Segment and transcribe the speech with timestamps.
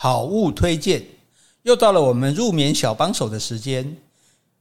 [0.00, 1.04] 好物推荐，
[1.62, 3.96] 又到了我们入眠小帮手的时间。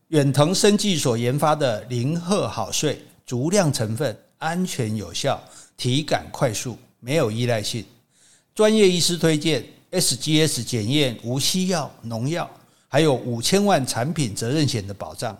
[0.07, 5.39] 远藤生技所研发的零赫好睡，足量成分，安全有效，
[5.77, 7.85] 体感快速，没有依赖性。
[8.55, 12.49] 专业医师推荐，SGS 检验无西药、农药，
[12.87, 15.37] 还有五千万产品责任险的保障。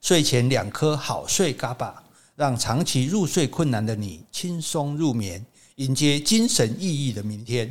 [0.00, 2.00] 睡前两颗好睡嘎巴
[2.36, 7.68] 让长期入睡困难的你轻松入眠，迎接精神奕奕的明天。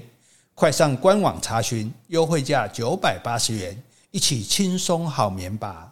[0.53, 3.81] 快上官网查询，优惠价九百八十元，
[4.11, 5.91] 一起轻松好眠吧。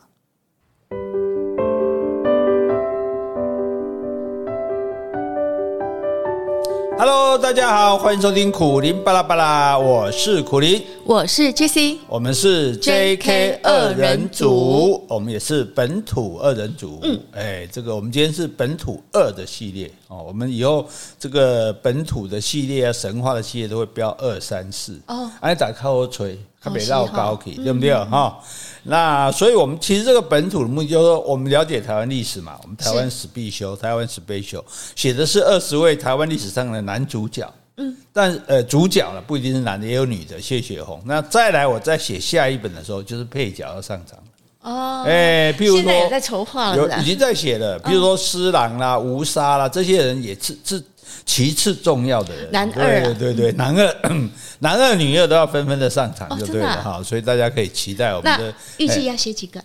[7.00, 17.00] Hello，大家好，欢迎收听苦林巴拉巴拉，我是苦林，我是 JC，我们是 JK 二人组，我们也是本土二人组。
[17.04, 20.86] 嗯，哎，这个我们今天是本土二的系列哦，我们以后
[21.18, 25.00] 这个本土的系列啊，神话的系列都会标二三四。
[25.08, 26.38] 哦，哎，打开我吹。
[26.62, 28.38] 特别绕高去，对不对哈？
[28.84, 32.58] 那所以，我们其实这个本土的目的就是说，我们了解台湾历史嘛。
[32.64, 34.64] 我们台湾史必修，台湾史必修，
[34.96, 37.50] 写的是二十位台湾历史上的男主角。
[37.78, 40.42] 嗯，但呃，主角呢不一定是男的，也有女的。
[40.42, 41.02] 谢雪红。
[41.06, 44.20] 那再来，我再写下一本的时候，就是配角要上场
[44.62, 47.80] 哦，哎，譬如说，现在也在筹划了，有已经在写了。
[47.80, 50.84] 比如说施琅啦、吴沙啦，这些人也是是。
[51.26, 53.96] 其次重要的人，男二，对对对，男二、
[54.60, 57.02] 男二、女二都要纷纷的上场，就对了哈。
[57.04, 58.54] 所以大家可以期待我们的。
[58.78, 59.64] 预计要写几个？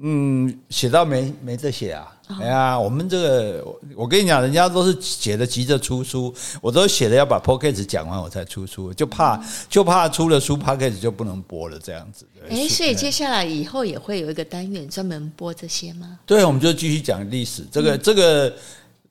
[0.00, 2.06] 嗯，写到没没得写啊？
[2.40, 3.64] 哎呀，我们这个，
[3.96, 12.24] 我跟你讲，人家都是写的急着出书，我都写的要把 Podcast 讲完我才出书，就怕就怕出了书 Podcast 就不能播了这样子。
[12.48, 16.20] 哎，所以接下来以后也会有一个单元专门播这些吗？
[16.24, 18.54] 对，我们就继续讲历史，这个这个。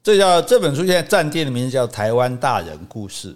[0.08, 3.28] 这叫这本书现在暂定的名字叫《台湾大人故事》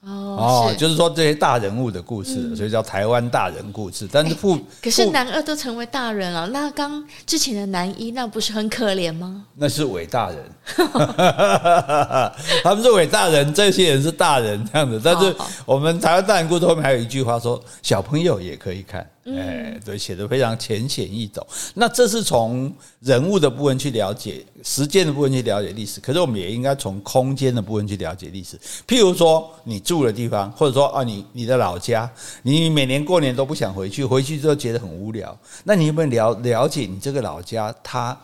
[0.00, 4.08] 哦，就是说这些大人物的故事，所以叫台湾大人故事。
[4.10, 9.44] 但是不，可是男二都成为大人了，那刚之前的男一那不是很可怜吗？
[9.54, 10.42] 那是伟大人，
[12.64, 14.98] 他们是伟大人，这些人是大人这样子。
[15.04, 15.36] 但是
[15.66, 19.06] 我们台湾大人故事后面还有一句话说，小朋友也可以看。
[19.36, 21.46] 哎，对，写的非常浅显易懂。
[21.74, 26.00] 那这是从人物的部分去了解，时间的部分去了解历史。
[26.00, 28.58] 可是我们也应该从空间的部分去了解历史。
[28.86, 32.10] 譬如说，你住的地方，或者说啊，你你的老家，
[32.42, 35.38] 你每年过年都不想回去，回去之后觉得很无聊。
[35.64, 38.18] 那你有没有了了解你这个老家，它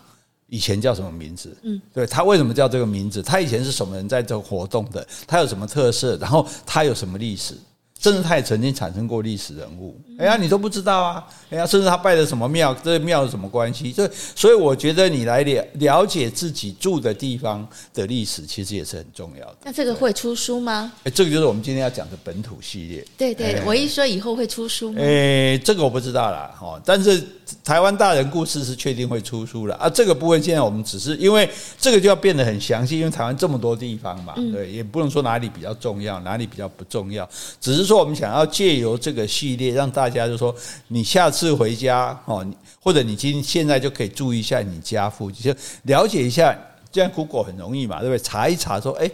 [0.47, 1.57] 以前叫什么名字？
[1.63, 3.23] 嗯，对，他为什么叫这个名字？
[3.23, 5.05] 他以前是什么人在这活动的？
[5.27, 6.17] 他有什么特色？
[6.19, 7.55] 然后他有什么历史？
[8.01, 11.27] 甚至他也曾经产生过历史人物，哎呀，你都不知道啊！
[11.49, 13.93] 哎呀，甚至他拜的什么庙，这个庙有什么关系？
[13.93, 14.07] 这
[14.37, 19.57] 所以我觉得你来了了解自己住的地方的历史，其实也是很重要的。
[19.65, 20.93] 那这个会出书吗？
[21.05, 23.07] 哎，这个就是我们今天要讲的本土系列。
[23.17, 25.01] 对对，我一说以后会出书吗？
[25.01, 26.55] 哎，这个我不知道啦。
[26.61, 26.79] 哈。
[26.85, 27.27] 但是
[27.65, 29.89] 台湾大人故事是确定会出书了啊。
[29.89, 37.29] 这个部分现在我们只是因为这个就要变得很详细，因为台湾这么多地方嘛，对，也不能说哪里比较重要，哪里比较不重要，
[37.61, 37.95] 只是说。
[38.05, 40.55] 我们想要借由这个系列，让大家就说，
[40.89, 42.45] 你下次回家哦，
[42.83, 46.55] 或者你今现在就可以注意一下你家附近，就了解一下。
[46.93, 48.23] 这样 Google 很容易嘛，对不对？
[48.23, 49.11] 查一查说，哎，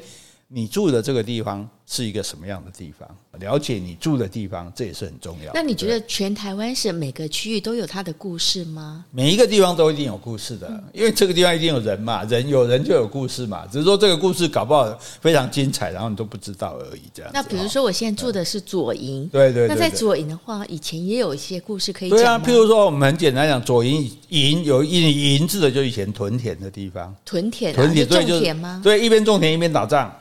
[0.52, 1.68] 你住的这个地方。
[1.92, 3.08] 是一个什么样的地方？
[3.40, 5.50] 了解你住的地方，这也是很重要。
[5.52, 9.04] 那你觉得全台湾省每个区域都有它的故事吗？
[9.10, 13.66] 每一个地方都一定有故事的，因为这个地方一定有人嘛，人有人就有故事嘛。
[13.66, 17.00] 只是说这个故事搞不好非常精彩，然后你都不知道而已。
[17.12, 17.30] 这样。
[17.34, 19.66] 那比如说我现在住的是左营，对对。
[19.66, 22.18] 那在左营的话，以前也有一些故事可以讲。
[22.18, 27.12] 对啊，譬如说我们很简单讲，左营营有一营字的，就以前屯田的地方。
[27.24, 28.80] 屯田，屯田种田吗？
[28.84, 30.14] 对，一边种田一边打仗。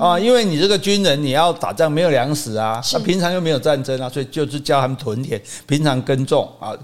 [0.00, 6.76] 啊，因为你这个军人你要打仗没有粮食啊，那平常又没有战争啊，所以就是教他们屯田，平常耕种啊，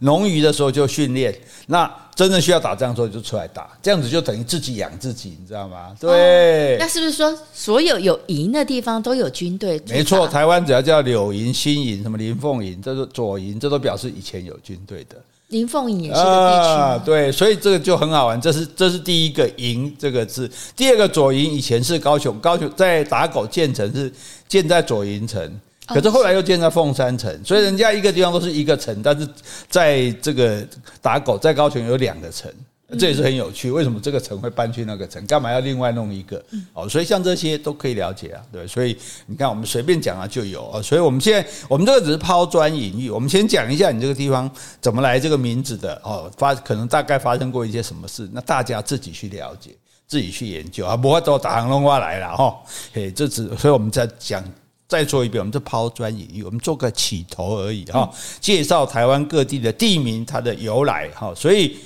[0.00, 1.34] 农余的时候就训练，
[1.66, 5.94] 那真的需要打仗的时候就出来打，这样子就等于自己养自己，你知道吗？
[6.00, 6.76] 对。
[6.78, 9.80] 那是不是说所有有营的地方都有军队？
[9.88, 15.16] 没错，台湾只要叫柳营、新营、什么林凤营，这是左营，这都表示以前有军队的。
[15.48, 18.38] 林凤营也是个地区啊，对，所以这个就很好玩。
[18.38, 24.12] 这是这是第一个“营”这个字，第二个左营以前是高雄，高雄在打狗建城是
[24.46, 29.26] 建在左营城，可是后来又建在凤山城，所以人家一个地方都是一个城，但是
[29.70, 30.62] 在这个
[31.00, 32.50] 打狗在高雄有两个城。
[32.96, 35.24] 这也是很有趣，为什么这个城会搬去那个城？
[35.26, 36.42] 干嘛要另外弄一个？
[36.72, 38.66] 哦，所以像这些都可以了解啊，对。
[38.66, 38.96] 所以
[39.26, 40.80] 你看，我们随便讲啊就有啊。
[40.80, 44.50] 所以我们现在我们这个只是抛砖引玉，我们先讲一下你这个地方
[44.80, 49.72] 怎么来这个名字的哦，发可能大概发生过一些什么事，那大家自己去了解，
[50.06, 52.56] 自己去研究啊，不会都打行龙话来了哈。
[52.94, 54.42] 嘿，这只所以我们在讲
[54.86, 58.10] 再说一遍，我们就抛砖引玉，我们做个起头而已哈。
[58.40, 61.34] 介绍台湾各地的地名，它的由来哈。
[61.34, 61.76] 所以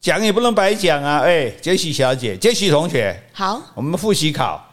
[0.00, 1.18] 讲也不能白讲啊！
[1.18, 4.66] 哎，杰西小姐，杰西同学，好，我们复习考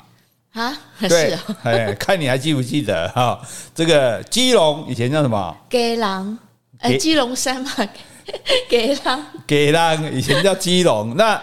[0.53, 0.73] 啊。
[1.01, 3.37] 对，哎，看你还记不记得哈？
[3.75, 5.55] 这个基隆以前叫什么？
[5.69, 6.37] 给狼，
[6.79, 7.69] 呃，基隆山嘛，
[8.69, 11.41] 给狼，给狼，以前叫基隆那。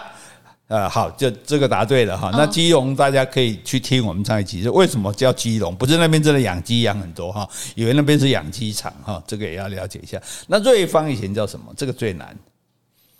[0.67, 2.31] 呃，好，就这个答对了哈。
[2.33, 5.75] 那基隆大家可以去听我们上一集，就为什么叫基隆？
[5.75, 10.19] 不是那边真的养鸡养很多哈，以为那边是养鸡场哈，这个也要了解一下。
[10.47, 11.71] 那瑞芳以前叫什么？
[11.77, 12.35] 这个最难，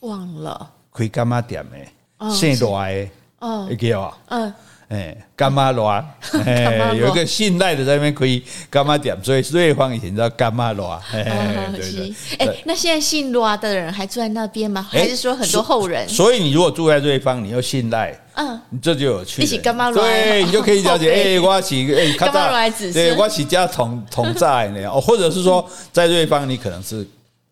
[0.06, 0.72] 忘了。
[0.94, 3.08] 开干妈店的，姓罗的，
[3.40, 4.12] 哦，会记啊？
[4.28, 4.54] 嗯。
[4.88, 5.90] 哎，干妈罗，
[6.46, 11.00] 哎，有一个姓赖的在那边可以柑仔店，所以瑞芳以前叫干妈赖。
[11.12, 12.14] 哎，对对。
[12.38, 14.88] 哎，那现在姓罗的人还住在那边吗？
[14.88, 16.08] 还是说很多后人？
[16.08, 19.42] 所以你如果住在瑞芳，你要信赖，嗯，这就有趣。
[19.42, 21.10] 一起干妈赖，对，你就可以了解。
[21.36, 27.06] 哎，我是哎，柑仔赖子孙，对，我是 家同同在那样哦，或者是说在瑞芳，你可能是。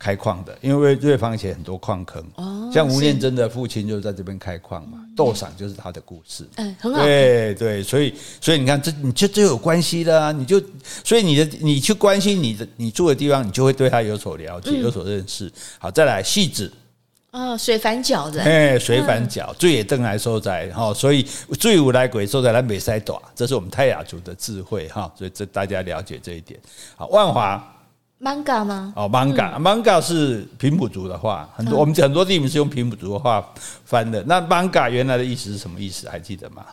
[0.03, 10.61] 开矿的，因为瑞芳以前很多矿坑，哦，像吴念真的父亲就在这边开矿嘛，斗赏就是他的故事，嗯，很好，对对，所以所以你看这你就这有关系的啊，你就
[11.05, 15.49] 所以你的你去关心你的你住的地方，你就会对他有所了解，有所认识。
[15.79, 16.69] 好，再来戏子，
[17.31, 21.23] 哦，水反角的，哎，水反角，最也正来收在哈，所以
[21.57, 26.59] 最无来鬼收在南北塞短，这是我们泰雅族的智慧哈，所以这大家了解这一点。
[26.97, 27.69] 好，万华。
[28.23, 28.93] Manga 吗？
[28.95, 33.45] 哦，Manga，Manga 是平埔族的话，很多我们很多地名是用平埔族的话
[33.83, 34.23] 翻的。
[34.23, 36.07] 那 Manga 原来的意思是什么意思？
[36.09, 36.65] 还记得吗？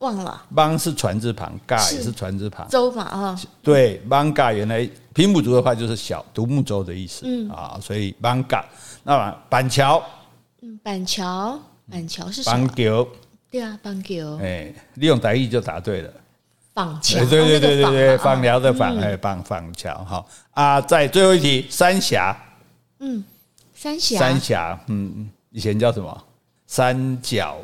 [0.00, 0.42] 忘了。
[0.54, 2.68] Mang 是船字旁，嘎也是船字旁。
[2.68, 3.40] 舟嘛，啊。
[3.62, 7.22] 对，Manga 原来平埔族的话就是小独木舟的意思。
[7.24, 8.64] 嗯啊，所以 Manga。
[9.04, 10.02] 那么板桥，
[10.62, 12.66] 嗯，板桥，板桥是什么？
[12.66, 13.06] 板桥。
[13.48, 14.36] 对啊，板桥。
[14.42, 16.10] 哎，利用台语就答对了。
[16.76, 22.36] 枋桥，对对对对对，枋寮的放，哎，枋枋桥哈啊，在最后一题，三峡，
[23.00, 23.24] 嗯，
[23.74, 26.24] 三峡，三峡，嗯，以前叫什么？
[26.66, 27.56] 三角。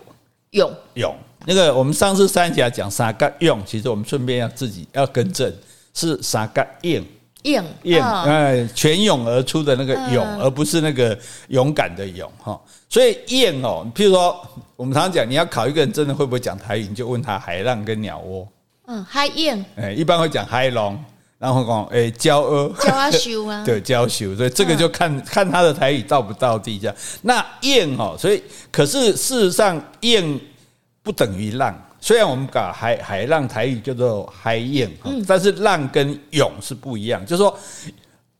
[0.52, 1.16] 涌涌，
[1.46, 5.50] 那个我们上次三峡讲三角涌，其实我们顺便要自己要更正，
[5.94, 7.02] 是三角涌
[7.44, 11.18] 涌涌，哎，泉涌而出的那个涌，而不是那个
[11.48, 12.60] 勇敢的勇哈。
[12.86, 18.46] 所以涌哦，譬如说我们常常讲，你要考一个人真的会不会讲台语，你就问他海浪跟鸟窝。
[18.86, 20.98] 嗯，海燕，哎，一般会讲海龙，
[21.38, 22.68] 然后讲哎，娇阿。
[22.80, 26.96] 娇阿修啊， 对，娇修，所以这个就看、嗯、看他的台语到不到地这样。
[27.22, 30.40] 那燕哦，所以可是事实上燕
[31.02, 37.56] 不等于浪，虽然我们把海海浪台语叫做海燕，嗯，但是浪跟涌是不一样，就是说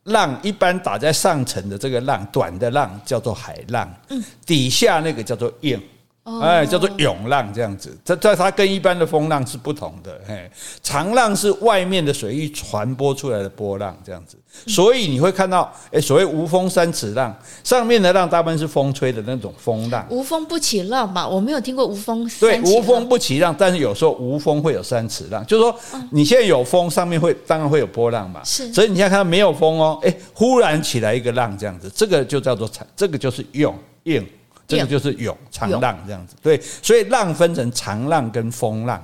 [0.05, 5.81] 浪一般打在上层的这个浪，短的浪叫做海浪，嗯，底下那个叫做燕。
[6.25, 10.21] 哎，叫做涌浪这样子，这这它跟一般的风浪是不同的。
[10.25, 10.49] 嘿，
[10.81, 14.37] 长浪是外面的水域传播出来的波浪这样子，
[14.69, 20.07] 所以你会看到，哎，所谓无风三尺浪，上面的浪大部分是风吹的那种风浪。
[20.11, 21.27] 无风不起浪嘛？
[21.27, 22.31] 我没有听过无风。
[22.39, 25.77] 对，无风不起浪，但是有时候无风会有三尺浪，就是说
[26.13, 28.41] 你现在有风，上面会当然会有波浪嘛。
[28.45, 34.25] 是，所以你现在看到没有风哦，哎，忽然起来一个浪这样子，这个就叫做长，这个就是涌涌。
[34.77, 39.01] 这个就是涌长浪这样子，对，所以浪分成长浪跟风浪，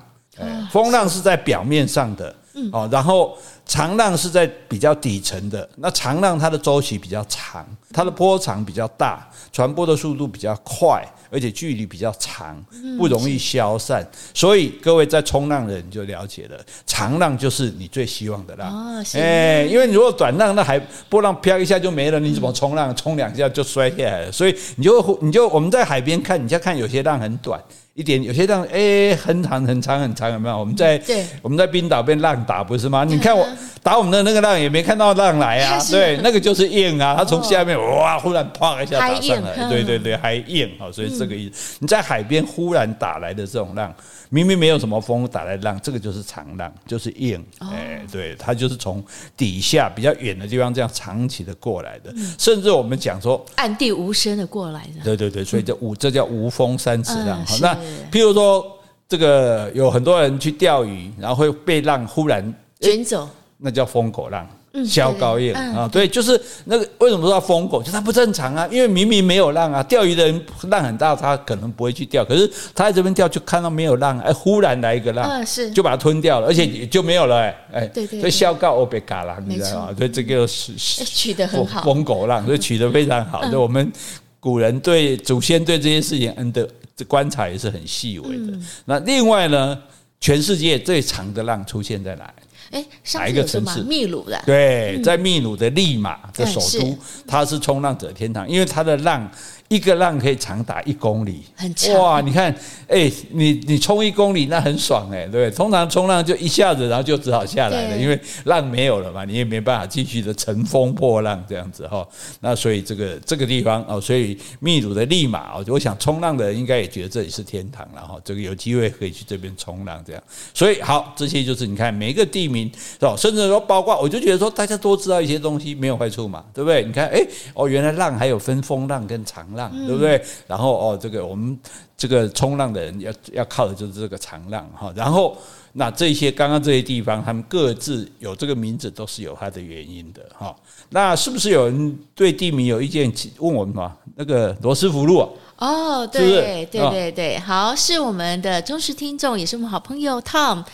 [0.73, 1.20] 风浪是。
[1.20, 2.35] 在表面上的，
[2.73, 3.37] 哦，然后
[3.69, 11.06] 长浪是在比较底层的，那长浪它的周期比较长，它的波长比较大，传播的速度比较快。
[11.31, 12.56] 而且距离比较长，
[12.96, 18.96] 不容易消散，所以各位在冲浪的人就了解了，长浪就是你最希望的浪。
[19.13, 22.96] 哎，因为你如果短浪，那海波浪飘一下就没了，你怎么冲浪？
[22.96, 24.32] 冲两下就摔下来了。
[24.32, 27.63] 所以你就你就我们在海边看，你就看有些浪很短
[27.98, 30.56] 一点，有些浪哎很长很长很长，有没有？
[30.56, 31.02] 我们在
[31.43, 33.02] 我们在冰岛被浪打不是吗？
[33.02, 33.44] 你看我
[33.82, 41.08] 打我们的那个浪也没看到浪来啊， 对，那个就是硬啊，它从下面哇忽然啪一下打上来，对对对，还硬啊，所以。
[41.19, 43.93] 这个意思，你在海边忽然打来的这种浪，
[44.31, 47.44] 明明没有什么风打来浪，这个就是长浪，就是硬。
[47.58, 49.03] 哎，对，它就是从
[49.37, 55.03] 底下比较远的地方这样长期的过来的，甚至我们讲说暗地无声的过来的。
[55.05, 57.44] 对对对，所以叫无，这叫无风三尺浪。
[57.47, 57.75] 好，那
[58.11, 58.65] 譬如说
[59.08, 64.49] 这个有很多人去钓鱼，然后会被浪忽然卷走，那叫疯狗浪。
[64.87, 67.82] 消高音啊，对，就是那个为什么说疯狗？
[67.82, 79.94] 就它不正常啊，因为明明没有浪啊，钓鱼的人浪很大，他可能不会去钓，可是他在这边钓就看到没有浪，哎，忽然来一个浪，是就把它吞掉了，而且也就没有了，哎，哎，对对，所以消高欧贝嘎啦，你知道吗？
[79.96, 83.44] 所以这个是取得很好，疯狗浪，所以取得非常好。
[83.51, 83.91] 就我们
[84.39, 86.69] 古人对祖先对这些事情嗯的
[87.06, 88.58] 观察也是很细微的。
[88.84, 89.79] 那另外呢，
[90.20, 92.32] 全世界最长的浪出现在哪里？
[92.70, 92.84] 哎，
[93.15, 93.82] 哪一个城市？
[93.82, 94.41] 秘鲁的。
[94.44, 99.31] 对，在秘鲁的利马的首都，它是冲浪者天堂，因为它的浪。
[99.69, 102.20] 一个浪可以长达一公里，很长哇！
[102.22, 102.55] 你看，
[102.89, 105.51] 哎，你你冲一公里那很爽哎，对不对？
[105.51, 112.06] 通常冲浪就一下子，然后就只好下来了，因为浪没有了嘛，你也没办法继续的乘风破浪这样子哈。
[112.41, 118.17] 那所以这个这个地方哦，所以秘鲁的利马哦，我想冲浪的人应该也觉得这里是天堂了哈。
[118.25, 120.22] 这个有机会可以去这边冲浪这样。
[120.55, 123.15] 所以好，这些就是你看每一个地名是吧？
[123.19, 126.82] 甚至说包括，我就觉得说大家多知道一些东西没有坏处嘛，对不对？
[126.84, 127.22] 你看，哎
[127.53, 129.57] 哦，原来浪还有分风浪跟长浪。
[129.86, 130.22] 对不对？
[130.46, 131.58] 然后哦，这个我们
[131.96, 134.93] 这个冲浪的人要要靠的就是这个长浪哈。
[134.94, 135.36] 然后
[135.72, 140.55] 那这些刚刚这些地方，他们各自有这个名字，都是有它的原因的哈。
[140.91, 143.12] 那是不是有人对地名有意见？
[143.38, 143.96] 问我们嘛？
[144.17, 150.65] 那个罗斯福路哦，对对对对，好，是我们的忠实听众，也是我们好朋友 Tom。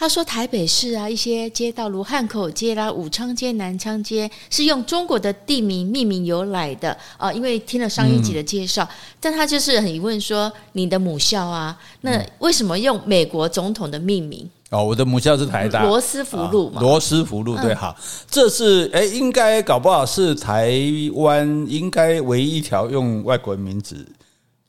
[0.00, 7.30] 他说：“台北市啊，一些街道如汉口街啦、武昌街、南昌街，是用中国的地名命名由来的啊。
[7.30, 14.48] 因为听了上一集的介绍，嗯、但他就是很疑问说：你的母校啊，那为什么用美国总统的命名？
[14.70, 16.80] 哦，我的母校是台大罗斯福路嘛？
[16.80, 17.94] 罗斯福路对，好，
[18.30, 20.72] 这是哎，应该搞不好是台
[21.16, 23.96] 湾应该唯一一条用外国名字。”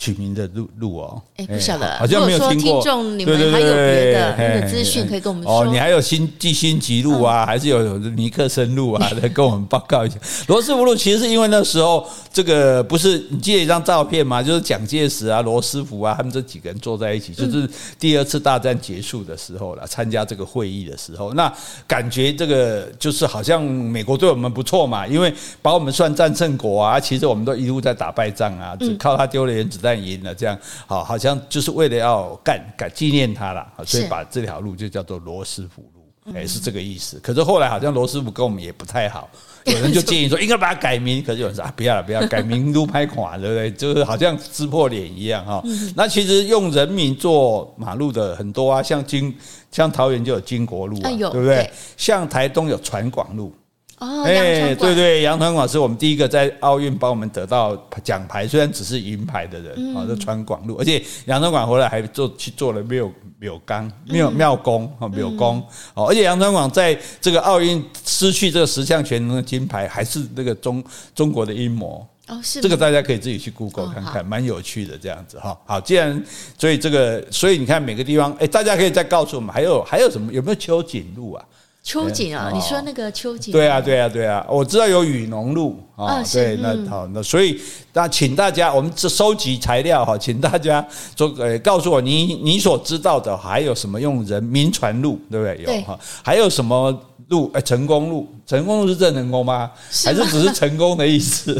[0.01, 2.81] 取名的路路哦，哎，不晓得，好像没有听过。
[2.81, 5.62] 听众，你们还有别的那个资讯可以跟我们说？
[5.62, 9.10] 哦，你还有新记新吉路啊，还是有尼克森路啊？
[9.22, 10.15] 来跟我们报告一下。
[10.48, 14.43] 罗斯福路其实是因为那时候这个不是你记得一张照片吗？
[14.43, 21.53] 就是蒋介石啊、罗斯福啊，他们这几个人坐在一起，就是第二次大战结束的时候了，参加这个会议的时候，那
[21.88, 29.91] 感觉这个就是好像美国对我们不错嘛，因为把我们算战胜国啊，其实我们都一路在打败仗啊，只靠他丢了原子弹。
[30.01, 30.57] 赢了，这样
[30.88, 37.19] 好，好像就是为了要干干纪念他了，所以把这条路就叫做罗斯福路，哎，是这个意思。
[37.21, 39.29] 可是后来好像罗斯福跟我们也不太好，
[39.65, 43.71] 有人就建议说应该把它改名，可是有人说啊，不要了，不要改名，都拍垮，对不对？
[43.71, 45.63] 就是好像撕破脸一样哈。
[45.95, 49.35] 那其实用人名做马路的很多啊，像金，
[49.71, 51.69] 像桃园就有金国路啊，对不对？
[51.97, 53.53] 像台东有传广路。
[54.01, 75.55] 哦，哎，对对，杨传广是我们第一个在奥运帮我们得到奖牌，虽然只是银牌的人啊，就传广路，而且杨传广回来还做去做了庙庙纲庙庙公啊庙公哦，而且杨传广在这个奥运失去这个十项全能的金牌，还是那个中中国的阴谋哦，是这个大家可以自己去 Google 看看，蛮有趣的这样子哈。
[75.63, 76.20] 好，既然
[76.58, 80.34] 所以这个，所以你看每个地方，哎，大家可以再告诉我们，还有还有什么？
[80.34, 81.46] 有没有秋瑾路啊？
[81.83, 83.51] 秋瑾啊，你说那个秋瑾？
[83.51, 87.59] 对啊，对啊，对啊，我知道有雨农路啊，对，那好，那所以
[87.93, 90.85] 那请大家，我们这收集材料哈，请大家
[91.17, 95.75] 说，呃，告诉我你你所知道的还有什么用人民传路，对不对？
[95.79, 96.97] 有哈，还有什么？
[97.31, 99.71] 路哎，成功路，成功路是正成功吗？
[100.03, 101.59] 还是只是成功的意思？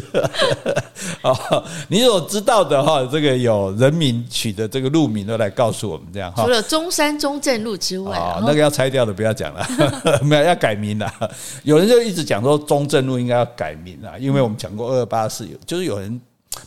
[1.24, 6.44] 哦，你所知道的哈，这个有人民取的这个路名都来告诉我们这样哈。
[6.44, 9.66] 除了中山中正路之外，哦，那个要拆掉的不要讲了，
[10.22, 11.12] 没有要改名了。
[11.64, 16.20] 有人就一直讲说中正路应该要改名了，因为我们讲过二八四有，就是有人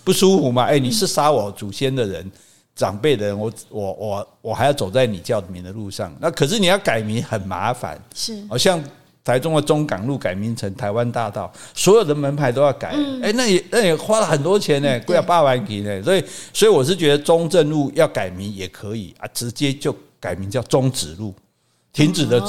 [0.03, 0.65] 不舒服嘛。
[0.65, 2.33] 哎，你是杀我祖先的人。
[2.77, 8.83] 长辈的人，我我我我还要走在你叫名的路上，那可是你要改名很麻烦，是，好像
[9.23, 12.89] 台中的中港路改名成台湾大道，所有的门牌都要改，
[13.23, 21.33] 哎，那也那也花了很多钱呢，贵要八万几呢，所以所以我是觉得中正路要改名也可以啊，直接就改名叫中止路，
[21.93, 22.47] 停止的止，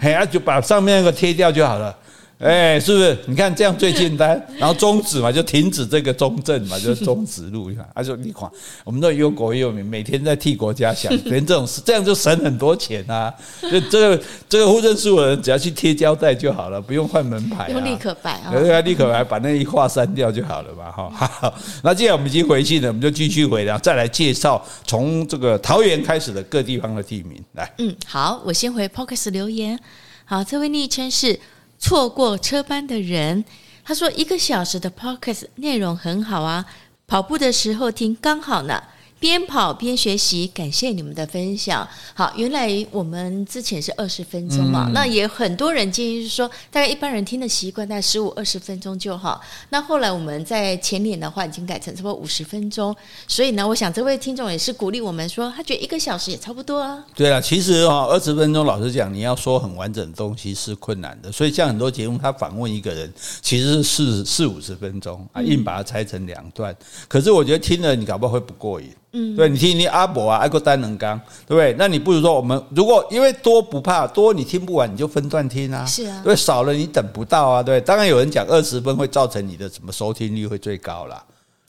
[0.00, 1.96] 嘿，啊就把上面那个贴掉就好了。
[2.42, 3.16] 哎，是不是？
[3.26, 7.70] 你看这样最简单，然后终止嘛，就停止这个中正嘛，就终止路。
[7.70, 8.50] 你看，他说你看，
[8.82, 13.32] 我们都忧国忧民，每天在替国家想，连这种事，这样就省很多钱啊。
[13.70, 20.90] 就 这个这个户政事务的人，只要去贴胶带就好了，不用换门牌，啊用立可白啊，对啊，立可白把那一画删掉就好了嘛。
[20.90, 27.72] 哈， 好，那既然我们已经回去了，我们就继续回来，再来介绍从这个桃园开始的各地方的地名来。
[27.78, 29.78] 嗯，好，我先回 Podcast 留言。
[30.24, 31.38] 好，这位昵称是。
[31.82, 33.44] 错过车班的人，
[33.82, 36.64] 他说一个小时的 podcast 内容很好啊，
[37.08, 38.80] 跑步的时候听刚好呢。
[39.22, 41.88] 边跑边学习，感谢你们的分享。
[42.12, 49.40] 好，原来我们之前是二十分钟嘛，嗯、那也很多人建议是说，大概一般人听的习惯，大概十五二十分钟就好。
[49.68, 52.92] 那后来我们在前年的话，已经改成差不多五十分钟。
[53.28, 57.04] 所以呢，我想这位听众也是鼓励我们说，他觉得一个小时也差不多啊。
[57.14, 61.30] 对啊，其实哈，二十分钟，老实讲，你要说很完整的东西是困难的。
[61.30, 66.76] 所以像很多节目，他访问一个人，其实是四四五十分钟啊，硬把它拆成两段。
[67.06, 68.90] 可是我觉得听了你搞不好会不过瘾。
[69.12, 71.74] 嗯，对，你听听阿伯啊，爱过单能刚，对不对？
[71.78, 77.80] 那你不如说我们如果因为多不怕多，你听不完你就分段听啊，是啊，对，少了你等不到啊，对。
[77.80, 81.22] 当然有人讲二十分会造成你的什么收听率会最高啦。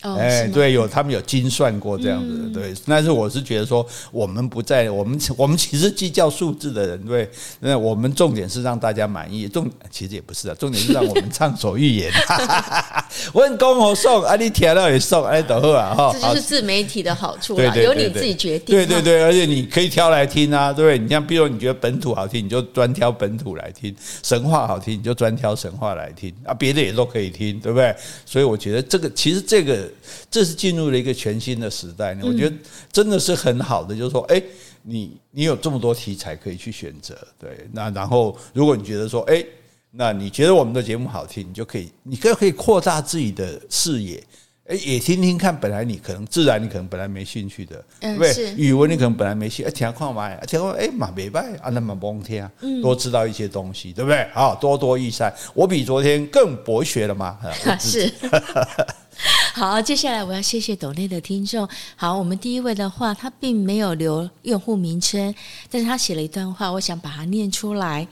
[0.04, 2.74] 哎，对，有他们有精算过这样子的，对。
[2.86, 7.30] 但是我是觉得说，我们不在，我们我们其实计较数字的人，对。
[7.62, 12.12] 那我们重点是让大家满意，重其实也不是啊，重点是让我们畅所欲言。
[13.32, 16.12] 我很公我送，啊，你填了也送，哎，等会啊，哈。
[16.14, 18.76] 这就是自媒体的好处了，由你自己决定。
[18.76, 21.00] 对对对，而且你可以挑来听啊，对不对？
[21.00, 27.96] 你像比如你觉得本土好听，你就专挑本土来听；神话好听，你就专挑神话来听啊，别的也都可以听，对不对？
[28.26, 29.90] 所以我觉得这个其实这个。
[30.30, 32.56] 这是进入了一个全新的时代呢，我觉得
[32.92, 34.42] 真的是很好的，就是说，哎，
[34.82, 39.44] 你你有这么多题材可以去选择，对，那然后如果你觉得说，哎，
[39.92, 44.24] 那你觉得我们的节目好听，你就可以，你可可以扩大自己的视野，
[44.65, 48.53] 哎，也听听看，本来你可能自然你可能本来没兴趣的，对不对？
[48.55, 52.50] 语文你可能本来没兴趣，听看嘛，听看哎，蛮没白啊，那么甭听，
[52.82, 54.25] 多知道一些东西，对不对？
[54.34, 57.38] 好，多多益善，我比昨天更博学了吗？
[57.77, 58.10] 是。
[59.53, 61.67] 好，接下来我要谢谢抖内的听众。
[61.96, 65.34] 好，我们第一位的话，他并没有留用户名称，
[65.70, 68.08] 但是他写了一段话，我想把它念出来。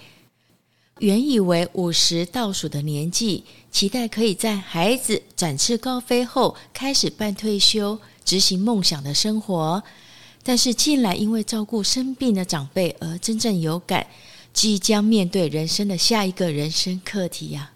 [1.02, 9.82] 原以为五十倒数的年纪，期待可以在孩子展翅高飞后，开始半退休，执行梦想的生活。
[10.44, 14.06] 但是近来因为照顾生病的长辈而真正有感，
[14.54, 17.72] 即将面对人生的下一个人生课题呀、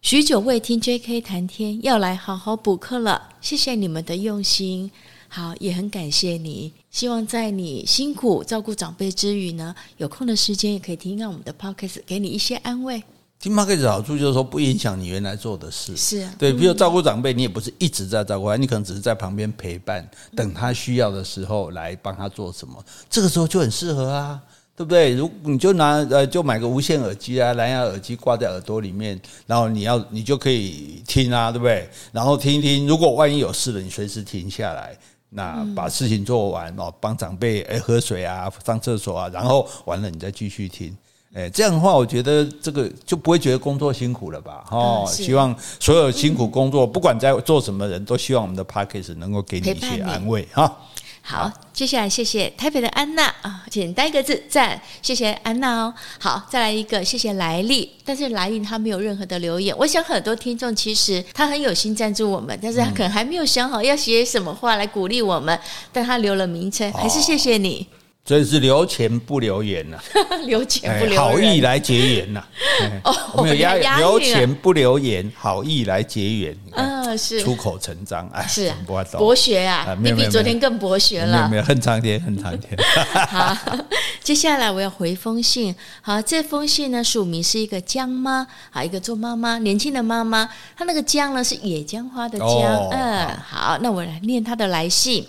[0.00, 1.20] 许久未听 J.K.
[1.20, 3.30] 谈天，要来好好补课了。
[3.40, 4.92] 谢谢你们的用心，
[5.36, 6.72] 好，也很感谢你。
[6.90, 13.02] 希望在你辛苦照顾长辈之余呢，有空的时间也可以听听我们的 Podcast，给你一些安慰。
[13.38, 15.94] 听 Podcast 的好处就是说不影响你原来做的事。
[15.94, 22.82] 是啊，对，比如照顾长辈，你也不是一直在照顾他，你可能只是在旁边陪伴，等他需要的时候来帮他做什么。
[23.10, 24.40] 这个时候就很适合啊。
[24.74, 25.14] 对不对？
[25.14, 31.88] 如你就拿呃，就买个无线耳机啊，蓝牙耳机挂在耳朵里面，然后你要你就可以听啊，对不对？
[32.12, 34.94] 然后听一听，如果万一有事了，你随时停下来，
[35.30, 40.96] 那把事情做完哦，帮长辈诶喝水啊，上厕所啊，然后完了你再继续听。
[41.34, 44.64] 诶，这样的话，我觉得这个就不会觉得工作辛苦了吧？
[44.70, 50.74] 哦，希望所有辛苦工作，不管在做什么人都希望我们的 p a c k a g e 能够给你一些安慰哈。
[51.28, 55.92] 好，接下来谢谢台北的安娜啊，简单一个字赞，谢谢安娜哦。
[56.20, 59.76] 好，再来一个，谢谢来历，但是来历他没有任何的留言。
[59.76, 65.58] 我想很多听众其实他很有心赞助我们，但是他可能还没有想好要写什么话来鼓励我们，
[65.92, 67.78] 但他留了名称，还是谢谢你。
[67.78, 67.86] 所
[68.34, 69.98] 以是留钱不留言呐，
[70.46, 72.42] 留钱不留言，好意来结缘呐。
[73.04, 76.56] 哦，我们有押韵，留钱不留言，好意来结缘。
[76.72, 78.72] 嗯，是出口成章，哎，是
[79.12, 81.36] 博学啊，你比昨天更博学了。
[81.36, 82.76] 没有没有，很长天， 很长天。
[83.28, 83.56] 好，
[84.24, 85.74] 接下来我要回封信。
[86.00, 92.88] 好，这封信呢，署名是一个江妈，好，一个做妈妈，年轻的妈妈，她那个江呢是野姜花的姜。
[92.90, 95.24] 嗯，好，那我来念她的来信。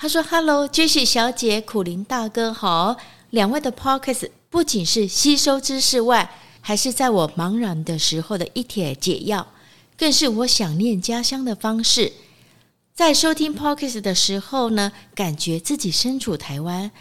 [0.00, 2.96] 他说：“Hello，Jessie 小姐，苦林大哥好。
[3.30, 6.30] 两位的 Podcast 不仅是吸收知识外，
[6.60, 9.48] 还是在我茫然的时候的一帖解药，
[9.96, 12.12] 更是我想念家乡的方式。
[12.94, 16.92] 在收听 Podcast 的时候呢，感觉自己身处台湾。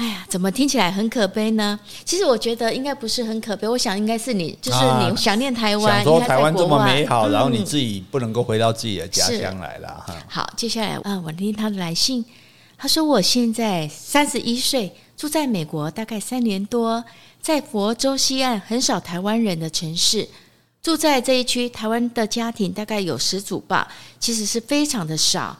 [0.00, 1.78] 哎呀，怎么听起来很可悲呢？
[2.06, 10.16] 其实我觉得应该不是很可悲，我想应该是你，就是你想念台湾，想说台湾这么美好，然后你自己不能够回到自己的家乡来了哈。
[10.26, 12.24] 好，接下来啊，我听他的来信。”
[12.82, 17.04] 他说：“我现在三十一岁，住在美国大概三年多，
[17.42, 20.26] 在佛州西岸很少台湾人的城市，
[20.82, 23.86] 住在这一区，台湾的家庭大概有十组吧，
[24.18, 25.58] 其实是非常的少。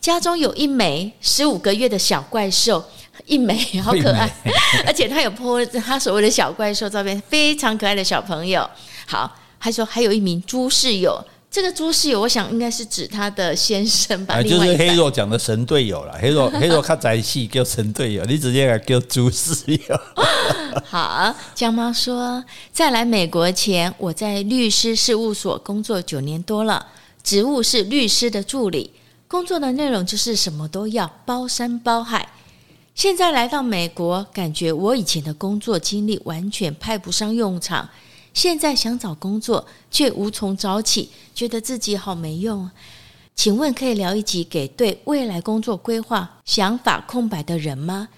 [0.00, 2.84] 家中有一枚十五个月的小怪兽，
[3.24, 4.30] 一枚好可爱，
[4.86, 8.68] 而且他有 po 他所谓的小怪兽照片，非常可爱的小朋友。
[9.06, 14.34] 好，还说还有一名猪室友。”这个猪室友，我想应该是指他的先生吧。
[14.34, 16.12] 啊，就是黑若讲的神队友了。
[16.20, 20.00] 黑若黑若他在戏叫神队友，你直接来叫猪室友。
[20.84, 26.84] 好，江妈说，在来美国前，我在律师事务所工作九年多了，
[27.22, 28.90] 职务是律师的助理，
[29.26, 32.28] 工作的内容就是什么都要，包山包海。
[32.96, 37.86] 现在来到美国，感觉我以前的工作经历完全派不上用场。
[38.32, 42.70] 现在想找工作，却无从找起，觉得自己好没用。
[43.34, 48.08] 请问可以聊一集给对未来工作规划想法空白的人吗？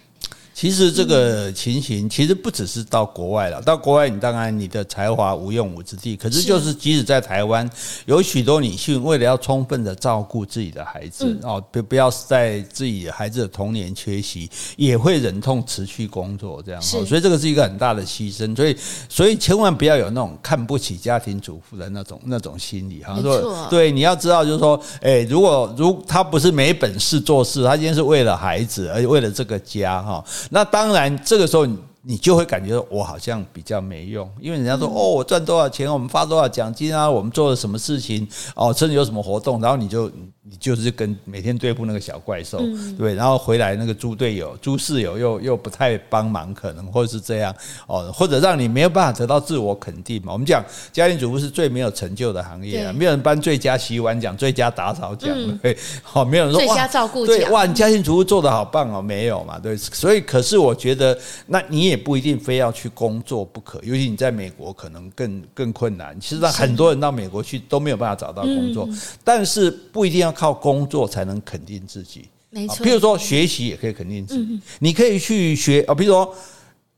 [0.59, 7.71] 其实这个情形其实不只是到国外了，到国外你当然你的才华无用武之地，可是就是即使在台湾，
[8.07, 18.77] 有许多女性为了要充分的照顾自己的孩子哦，不不要在自己孩子的童年缺席，也会忍痛辞去工作这样，所以这个是一个很大的牺牲，所以
[19.09, 23.16] 所以千万不要有那种看不起家庭主妇的那种那种心理哈。
[23.23, 40.11] 说对，你要知道就是说，哎，如果如他不是没本事做事，他今天是为了孩子，而且为了这个家哈，那当然这个时候你你就会感觉我好像比较没用，因为人家说哦，我赚多少钱，我们发多少奖金啊，我们做了什么事情哦，甚至有什么活动，然后你就。
[40.51, 42.59] 你就是跟每天对付那个小怪兽，
[42.97, 47.55] 对，然后回来那个猪队友、猪室友又又不太帮忙，可能或者是这样
[47.87, 50.33] 哦，或者让你没有办法得到自我肯定嘛。
[50.33, 66.19] 我们讲家庭主妇是最没有成就的行业啊，没有人颁最佳洗碗奖、最佳打扫奖，对，好， 没有人说最佳照顾奖，对，哇，你家庭主妇做的好棒哦，没有嘛，对，所以可是我觉得，那你也不一定非要去工作不可，尤其你在美国可能更更困难。
[66.19, 68.89] 其实让很多人到美国去都没有办法找到工作，
[69.23, 70.35] 但是不一定要。
[70.38, 72.85] 靠工作才能肯定自己，没错。
[72.85, 76.33] 比如说学习也可以肯定自己，你可以去学啊，比如说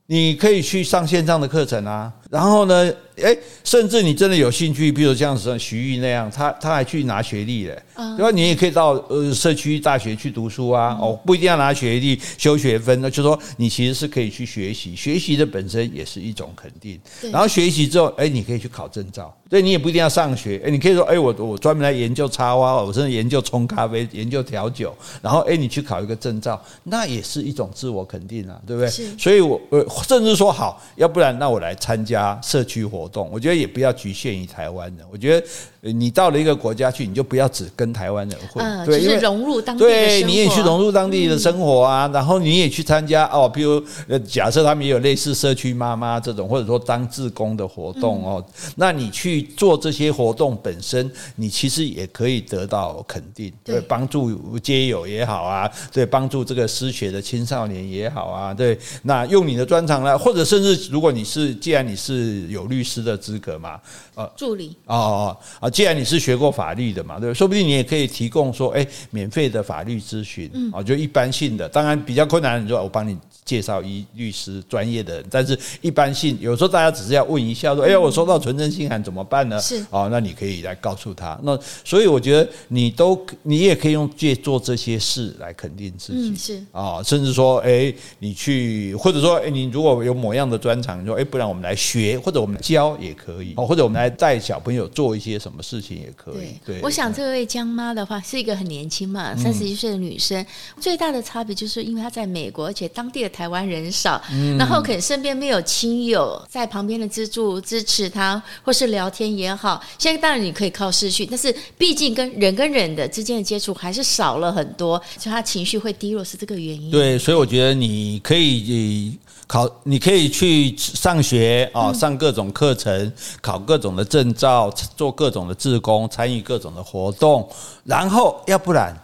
[0.05, 7.81] 你可以去上线上的课程啊，然后呢，诶，甚至你真的有兴趣，比如像像徐玉那样，他他还去拿学历嘞。
[8.17, 8.29] 对吧？
[8.29, 16.99] 你也可以到呃社区大学去读书啊，哦，不一定要拿学历、修学分，那就是说你其实是可以去学习，学习的本身也是一种肯定。
[17.31, 28.89] 然后学习之后，哎，你可以去考证照，对，你也不一定要上学，哎，你可以说，哎，我我专门来研究插花，我甚至研究冲咖啡、研究调酒，然后哎，你去考一个证照，那也是一种自我肯定啊，对不对？
[29.19, 35.45] 所以我我甚至说好，要不然那我来参加社区活动，我觉得也不要局限于台湾人，我觉得。
[35.83, 39.89] 你到了一个国家去，你就不要只跟台湾人混，对，就是融入当地的。
[39.89, 63.79] 对，你也去融入当地的生活啊，然后你也去参加哦，比如呃，假设他们也有类似社区妈妈这种，或者说当志工的活动哦，那你去做这些活动本身，你其实也可以得到肯定，对，帮助街友也好啊，对，帮助这个失学的青少年也好啊，对，那用你的专长呢，或者甚至如果你是，既然你是有律师的资格嘛，
[64.15, 65.69] 呃，助理，哦哦啊。
[65.69, 67.33] 既然你是学过法律的嘛，对？
[67.33, 71.67] 说不定你也可以提供说，哎，免费的法律咨询，啊，就一般性的。
[71.69, 79.59] 当然比较困难，你说我帮你介绍一律师专业的人，但是一般性，有时候大家只是要问一下，说，哎呀，我收到存真信函怎么办呢？
[79.59, 81.39] 是哦，那你可以来告诉他。
[81.43, 95.61] 那所以我觉得你都，你也可以用借做这些事来肯定自己，是啊，甚至说，哎，你去，或者说，哎，你如果有某样的专长，你说，哎，不然我们来学，或者我们教也可以，哦，或者我们来带小朋友做一些什么。
[95.61, 96.57] 事情也可以。
[96.65, 100.43] 对，我想这位江妈的话是一个很年轻嘛，三十一岁的女生。
[100.79, 104.21] 最大的差别就是因为她在美国，而且当地的台湾人少，
[104.57, 109.81] 然后可能身边没有亲友在旁边的资助支持他，或是聊天也好。
[109.97, 116.91] 现在当然你可以靠视讯，但是毕竟跟人跟人的之间的接触还是少了很多，所以他情绪会低落是这个原因。
[116.91, 119.17] 对，所以我觉得你可以
[119.47, 127.47] 考，你可以去上学啊，上各种课程，考各种的证照，做各种的志工，参与各种的活动，
[127.83, 128.95] 然后要不然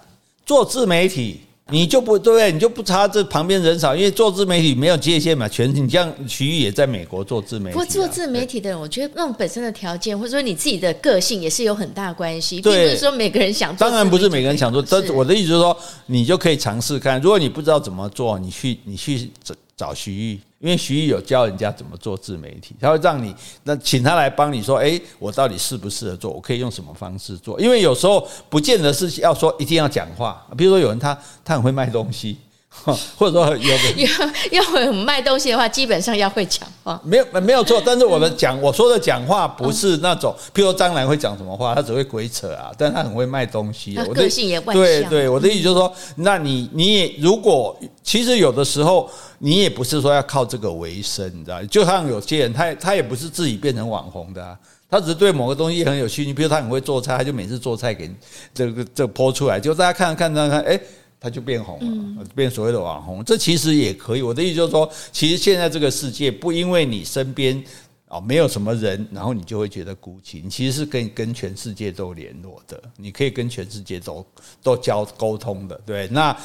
[0.46, 7.73] 做自媒体，你就不对，你就不差这旁边人少，因为做自媒体没有界限嘛，全你像徐玉也在美国做自媒体，啊。
[7.73, 13.88] 不过做自媒体的人，我觉得那种本身的条件，或者说你自己的个性，也是有很大关系，并不是说每个人想做。
[13.88, 17.19] 当然不是每个人想做，但我的意思是说，你就可以尝试看。
[17.21, 20.39] 如果你不知道怎么做，你去你去找找徐玉。
[20.60, 26.32] 因为徐艺有教人家怎么做自媒体，他会让你那请他来帮你说，哎，我到底适不适合做？
[26.32, 27.60] 我可以用什么方式做？
[27.60, 32.38] 因为有时候不见得是要说一定要讲话，比如说有人他他很会卖东西。
[33.17, 33.74] 或者说有
[34.06, 37.02] 要要会卖东西的话，基本上要会讲话。
[37.04, 43.98] 没有没有错，但是我的讲我说的讲话不是那种，譬如说张兰会讲什么话，他只会鬼扯啊，但他很会卖东西。
[44.08, 44.84] 我个性也外向。
[44.84, 51.63] 对对，我的意思就是说，那你你也如果其实有的时候你也不是说要靠这个为生，你知道？
[51.65, 54.58] 就像有些人，他他也不是自己变成网红的，
[54.89, 58.10] 他只是对某个东西很有兴趣，比如他很会做菜，他就每次做菜给
[58.54, 60.80] 这个这播出来，就大家看看看看，哎。
[61.19, 61.80] 他就变红
[62.19, 64.21] 了，变所谓的网红，这其实也可以。
[64.21, 67.62] 我的意思就是说，其实现在这个世界不因为你身边
[68.08, 70.43] 啊没有什么人，然后你就会觉得孤寂。
[70.43, 74.23] 你其实是跟跟全世界都联络的，你可以跟全世界都
[74.62, 75.82] 都交沟通的。
[75.88, 76.38] 对，那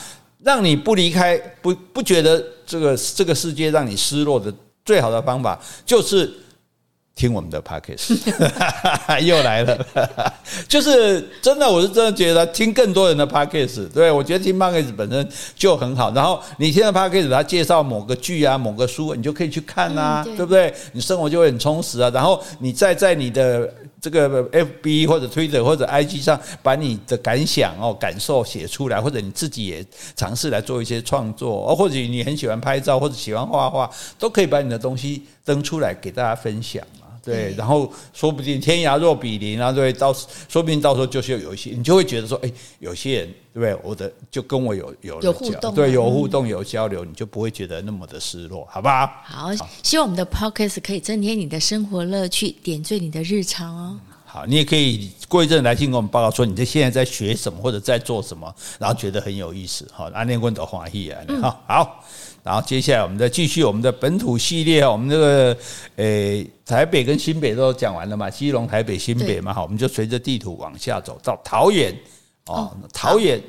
[0.45, 4.53] 让你不离开，不不觉得这个这个世界让你失落的
[4.85, 6.33] 最好的方法，就是
[7.15, 8.17] 听我们的 Podcast，
[9.23, 9.87] 又来了，
[10.67, 16.11] 就是真的，我是真的觉得听更多人的 Podcast，对，我觉得听 Podcast 本身就很好。
[16.15, 20.73] 然后你听了 Podcast，他介绍某个剧啊、某个书，你就可以去看啊，对不对？
[20.93, 22.11] 你生活就会很充实啊。
[22.15, 23.73] 然后你再在你的
[24.03, 29.87] 这个 FB 或者推特或者 IG 上，把你的感想哦、感受写出来，或者你自己也
[30.17, 33.89] 尝试来做一些创作，哦，或者你很喜欢拍照或者喜欢画画，
[34.19, 36.85] 都可以把你的东西登出来给大家分享。
[37.25, 43.79] 对，然后说不定天涯若比邻啊，对，到说不定到时候就是有一些，你就会觉得说，哎，有些人对不对？
[43.85, 49.09] 我的就跟我有有有互动，对，有互动有交流，你就不会觉得那么的失落，好不好？
[49.23, 49.51] 好，
[49.83, 54.01] 希望我们的 Podcast 可以增添你的生活乐趣，点缀你的日常哦。
[54.25, 59.87] 好，你也可以过一阵来信跟我们报告说，你这现在在学什么或者在做什么，然后觉得很有意思。
[59.93, 62.05] 好，阿念问的华裔啊，好好。
[62.45, 65.57] 然后接下来我们再继续我们的本土系列，我们这个
[65.95, 71.95] 诶台北跟新北都讲完了嘛，基隆、台北、新北嘛，好，我们就随着地图往下走到桃园。
[72.47, 73.41] 哦，桃园，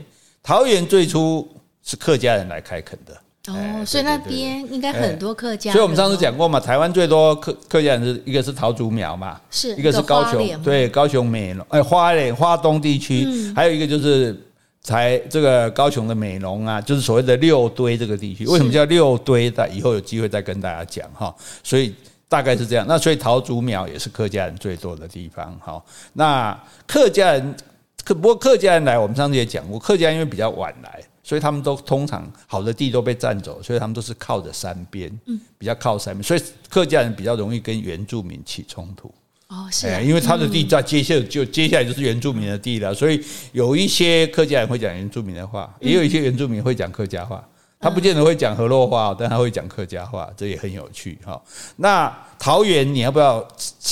[0.44, 1.48] 桃园最初
[1.82, 3.52] 是客家人来开垦的。
[3.52, 5.72] 哦，所以那边应该很多客家。
[5.72, 14.40] 所以我们上次讲过嘛，台湾最多客客家人是一个是桃竹苗嘛，是一个是高雄，对，高雄美浓哎花莲花东地区，还有一个就是。
[14.84, 19.50] 才这个高雄的美浓啊，就是所谓的六堆这个地区，为什么叫六堆？
[19.50, 21.34] 在以后有机会再跟大家讲哈。
[21.64, 21.96] 所以
[22.28, 22.86] 大概是这样。
[22.86, 25.58] 那所以桃竹苗也是客家人最多的地方。
[25.60, 27.56] 哈，那客家人
[28.04, 35.10] 客不过客家人来，我们上次也讲过，客家人因为比较晚来，所以他们都通常好的地都被占走，所以他们都是靠着山边，
[35.58, 39.10] 比较靠山边，所以客家人比较容易跟原住民起冲突。
[39.54, 47.48] 哦，是、啊，因为他的地在接下来就接下来就是原住民的地了，所以有一些客家人会讲原住民的话，也有一些原住民会讲客家话，
[47.80, 51.40] 他不见得会讲河洛话，但他会讲客家话，这也很有趣哈。
[51.76, 53.48] 那桃园你要不要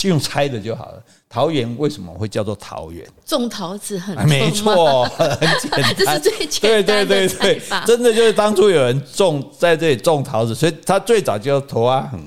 [0.05, 1.03] 用猜的就好了？
[1.29, 3.05] 桃园为什么会叫做桃园？
[3.23, 12.19] 种桃子很没错，很简单， 这是最简单的对对对对，真的就是当初有人种在这里种桃子，所以他最早叫头阿横。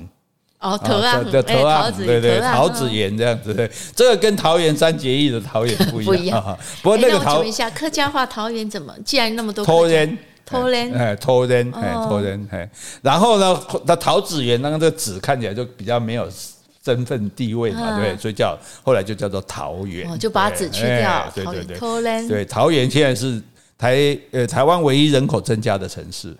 [0.64, 6.07] 哦，桃啊，的桃啊，对对，桃子园这样子，对，这个跟桃园三结义的桃园不一样。
[6.07, 6.59] 不一样。
[6.83, 8.94] 不过那个桃，问一下客家话桃园怎么？
[9.05, 12.70] 既然那么多桃园，桃园，哎，桃园，哎，桃园，哎，
[13.03, 16.27] 然后呢，那桃子园，那个这子看起来就比较没有
[16.83, 23.38] 身份地位嘛，对，所以叫后来就叫做桃园，就把子去掉，对对对，桃园，对，桃园现在是
[23.77, 26.35] 台呃台湾唯一人口增加的城市。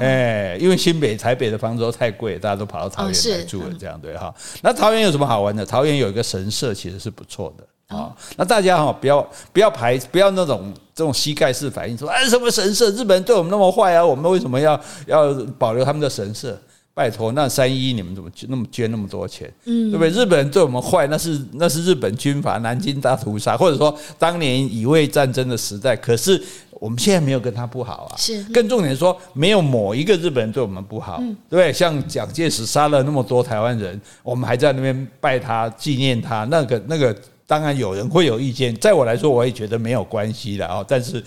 [0.00, 4.34] 哎，因为新北、台北的房租都太贵，大家都跑到桃园来住了，这样对哈。
[4.62, 5.66] 那桃园有什么好玩的？
[5.66, 8.16] 桃园有一个神社，其实是不错的啊。
[8.38, 12.90] 那大家哈，不要不要排，不要那种这种膝盖式反应，说哎什么神社？
[12.92, 16.58] 日本人对我们那么坏啊，我们为什么要要保留他们的神社？
[16.94, 19.52] 拜托，那三一你们怎么那么捐那么多钱？
[19.66, 20.08] 嗯，对不对？
[20.08, 25.94] 日本人对我们坏，那是那是日本军阀南京大屠杀，或者说当年乙未战争的时代。
[25.94, 26.42] 可是。
[26.80, 31.70] 我们现在没有跟他不好啊，是更重点说，没有某一个日本人对我们不好，对不对？
[31.70, 37.14] 像蒋介石杀了那么多台湾人，我们还在那边拜他、纪念他，那个那个，
[37.46, 40.82] 当然有人会有意见，在我来说，我也觉得没有关系的啊。
[40.88, 41.22] 但是，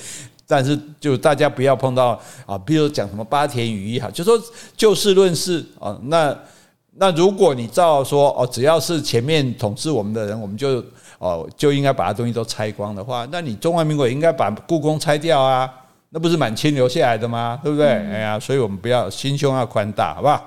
[0.48, 4.34] 但是就大家不要碰到啊，比如讲什么八田雨衣哈，就说
[4.76, 5.96] 就事论事啊。
[6.06, 6.36] 那
[6.96, 10.84] 那如果你照说哦，只要是前面统治我们的人，我们就。
[11.24, 15.72] 哦，就应该把它东西都拆光的话，那你中华民国也应该把故宫拆掉啊，
[16.10, 17.58] 那不是满清留下来的吗？
[17.64, 17.88] 对不对？
[17.88, 20.44] 哎呀，所以我们不要心胸要宽大，好不好？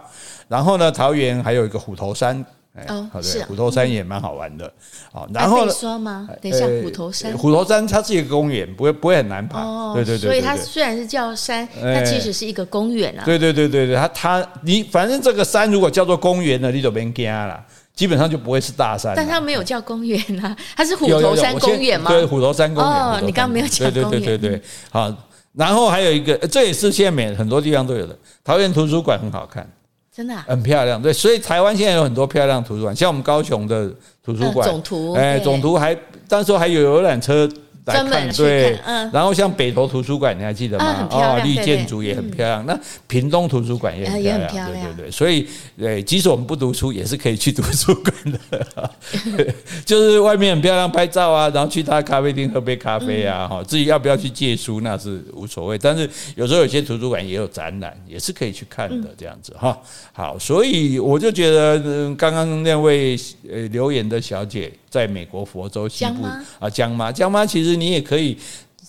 [0.48, 2.44] 然后呢，桃园还有一个虎头山。
[2.88, 4.70] 哦，是虎头山也蛮好玩的。
[5.12, 6.28] 哦，然后说吗？
[6.42, 9.62] 等一下，虎头山，虎头山它是一个公园，不会不会很难爬。
[9.62, 10.28] 哦，对对对。
[10.28, 13.24] 所以它虽然是叫山，它其实是一个公园啊。
[13.24, 17.64] 对对对对对，它它你反正这个山如果叫做公园呢，你就别惊了。
[17.96, 22.10] 基本上就不会是大山，但它没有叫公园啊，它是虎头山公园吗？
[22.10, 22.92] 对，虎头山公园。
[22.92, 24.10] 哦，你刚刚没有讲公园。
[24.10, 25.12] 对对对对对，好，
[25.54, 29.66] 然后还有一个，这也是现在每很多地方都有的，桃园图书馆很好看，
[30.14, 31.00] 真的，很漂亮。
[31.00, 33.90] 对，所以台湾现在有很多漂亮图书馆，像我们高雄的
[34.22, 35.96] 图书馆，总图，哎，总图还
[36.28, 37.48] 当时候还有游览车。
[37.86, 41.08] 来看对，嗯，然后像北投图书馆，你还记得吗？
[41.08, 42.66] 哦，绿建筑也很漂亮。
[42.66, 45.10] 那屏东图书馆也很漂亮，对对对。
[45.10, 45.46] 所以，
[45.78, 48.90] 对，即使我们不读书，也是可以去图书馆的。
[49.86, 53.62] 就是外面很漂亮，拍照啊，然后去他咖啡厅喝杯咖啡啊，哈。
[53.62, 55.78] 至于要不要去借书，那是无所谓。
[55.78, 59.78] 但是有时候有些图书馆也有展览，也是可以去看的，这样子哈。
[60.12, 63.16] 好，所以我就觉得，刚刚那位
[63.48, 64.72] 呃留言的小姐。
[64.88, 66.22] 在美国佛州西部
[66.58, 68.36] 啊，江妈，江妈，其实你也可以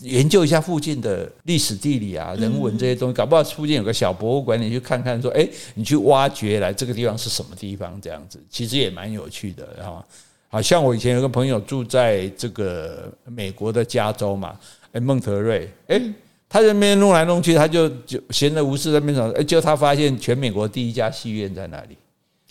[0.02, 10.06] 研究一下附近的历史地理啊、人文这些东西，搞不好附近有个小博物馆，你去看看，说，哎，你去挖掘来这个地方是什么地方，这样子其实也蛮有趣的，哈，
[10.50, 14.56] 好像我以前有个朋友住在这个美国的加州嘛，
[14.92, 16.00] 哎，孟特瑞，哎，
[16.48, 21.98] 他在那边弄来弄去，他就就闲着无事在那边找，哎，就他发现全美国第一家戏院在哪里？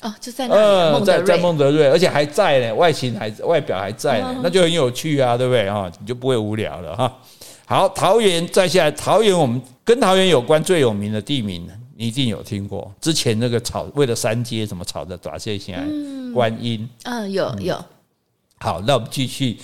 [0.03, 5.91] 哦，就在那里，在在孟德瑞，而且还在呢，外形还外表还在呢，那就很有趣啊，对不对哈？
[5.99, 7.11] 你就不会无聊了哈。
[7.65, 12.93] 好，桃园再下来，桃园我们跟桃园有关最有名的地名，你一定有听过。
[13.01, 15.79] 之前那个吵为了三街怎么吵的，打这些
[16.35, 16.89] 观音。
[17.05, 17.85] 嗯，有有。
[18.59, 19.59] 好，那我们继续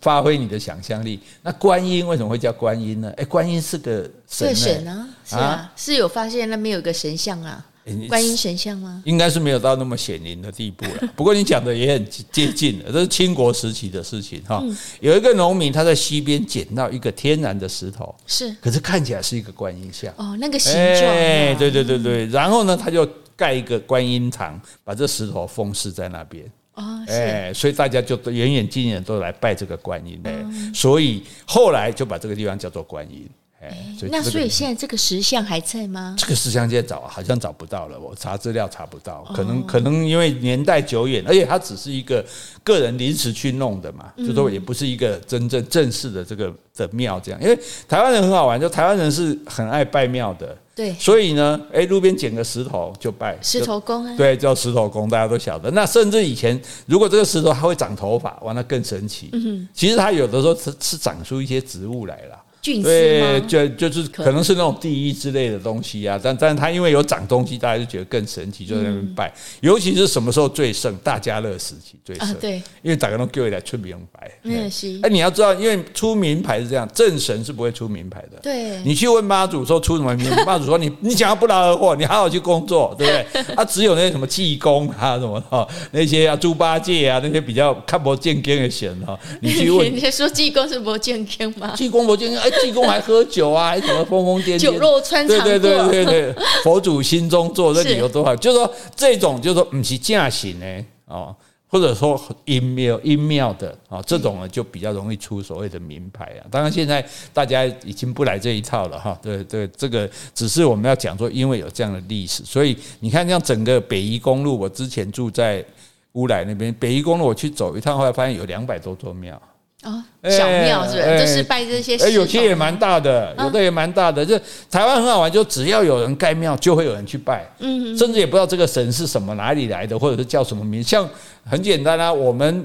[0.00, 1.18] 发挥你的想象力。
[1.42, 3.12] 那观音为什么会叫观音呢？
[3.16, 7.66] 哎，观音是个神，神啊，是啊，是有发现那边有个神像啊。
[8.08, 9.02] 观音神像吗？
[9.04, 11.12] 应该是没有到那么显灵的地步了。
[11.16, 14.64] 不过你讲的也很接近了，这是清国时期的事情哈。
[15.00, 21.10] 有一个农民他在溪边捡到一个天然的石头，是，可是看起来是一个观音像哦，那个形状。
[21.10, 22.26] 哎，对对对对。
[22.26, 26.44] 然后呢，他就盖一个观音堂，把这石头封饰在那边。
[26.74, 30.32] 哦，哎，所以大家就远远近近的都来拜这个观音嘞。
[30.72, 33.28] 所以后来就把这个地方叫做观音。
[33.62, 33.76] 哎，
[34.10, 36.16] 那所以现在这个石像还在吗？
[36.18, 42.24] 这个石像现在找好像找不到了，我查资料查不到，可能可能因为年代久远，而且它只是一个
[42.64, 47.40] 个人临时去弄的嘛，就说也不是一个真正正式的这个的庙这样。
[47.40, 47.56] 因为
[47.88, 55.70] 台湾人很好玩，就台湾人是很爱拜庙的，对，所以呢，哎，路边捡个石头就拜石头公啊，对，叫石头公，大家都晓得。
[55.70, 59.30] 那甚至以前如果这个石头它会长头发，哇，那更神奇。
[59.32, 62.36] 嗯，其实它有的时候是是长出一些植物来了。
[62.62, 69.34] 对，就就是可能是那种地衣之类的东西啊，但但是它因为有长东西，大家就觉得更神奇，就在那边拜。
[69.60, 70.96] 尤其是什么时候最盛？
[71.02, 74.30] 大家乐时期最盛，对，因为大家都叫来出名牌。
[74.44, 75.00] 嗯，是。
[75.02, 78.38] 哎，你要知道，因为出名牌是这样，正神是不会出名牌的。
[78.40, 83.42] 对，你去问妈祖说出什么名牌，妈祖说你你想要不劳而获，你好好去工作，对不对？
[83.56, 89.90] 啊，只有那些什么济公啊什么哈，那些啊猪八戒啊那些比较看不见经的神哈，你去问。
[89.92, 91.74] 你说济公是不见经吗？
[91.74, 92.51] 济公不见经，哎。
[92.60, 95.44] 济公还喝酒啊， 还什么疯疯癫癫，酒肉穿肠过。
[95.46, 98.34] 对对对对对，佛祖心中坐，这理由多好。
[98.36, 101.34] 就是说这种，就是说不是正行呢，哦，
[101.68, 106.46] 或者说阴庙阴庙的啊，这种呢就比较容易出所谓的名牌啊。
[106.50, 109.18] 当然现在大家已经不来这一套了哈。
[109.22, 115.64] 对对，这个只是我们要讲说，因为有这样的历史，所以你看像整个北宜公路，我之前住在
[116.12, 119.40] 乌来那边，北宜公路我去走一趟，后来发现有两百多座庙。
[119.82, 121.18] 哦，小庙是不是？
[121.18, 121.96] 就是拜这些。
[121.96, 124.24] 哎，有些也蛮大的，有的也蛮大的。
[124.24, 124.38] 就
[124.70, 127.44] 台湾很好玩，就只要有人盖庙，就会有人去拜。
[127.58, 130.82] 嗯，甚至也不知道这个神是什么，哪里来的，或者是叫什么名。
[130.82, 131.08] 像
[131.44, 132.64] 很简单啊，我们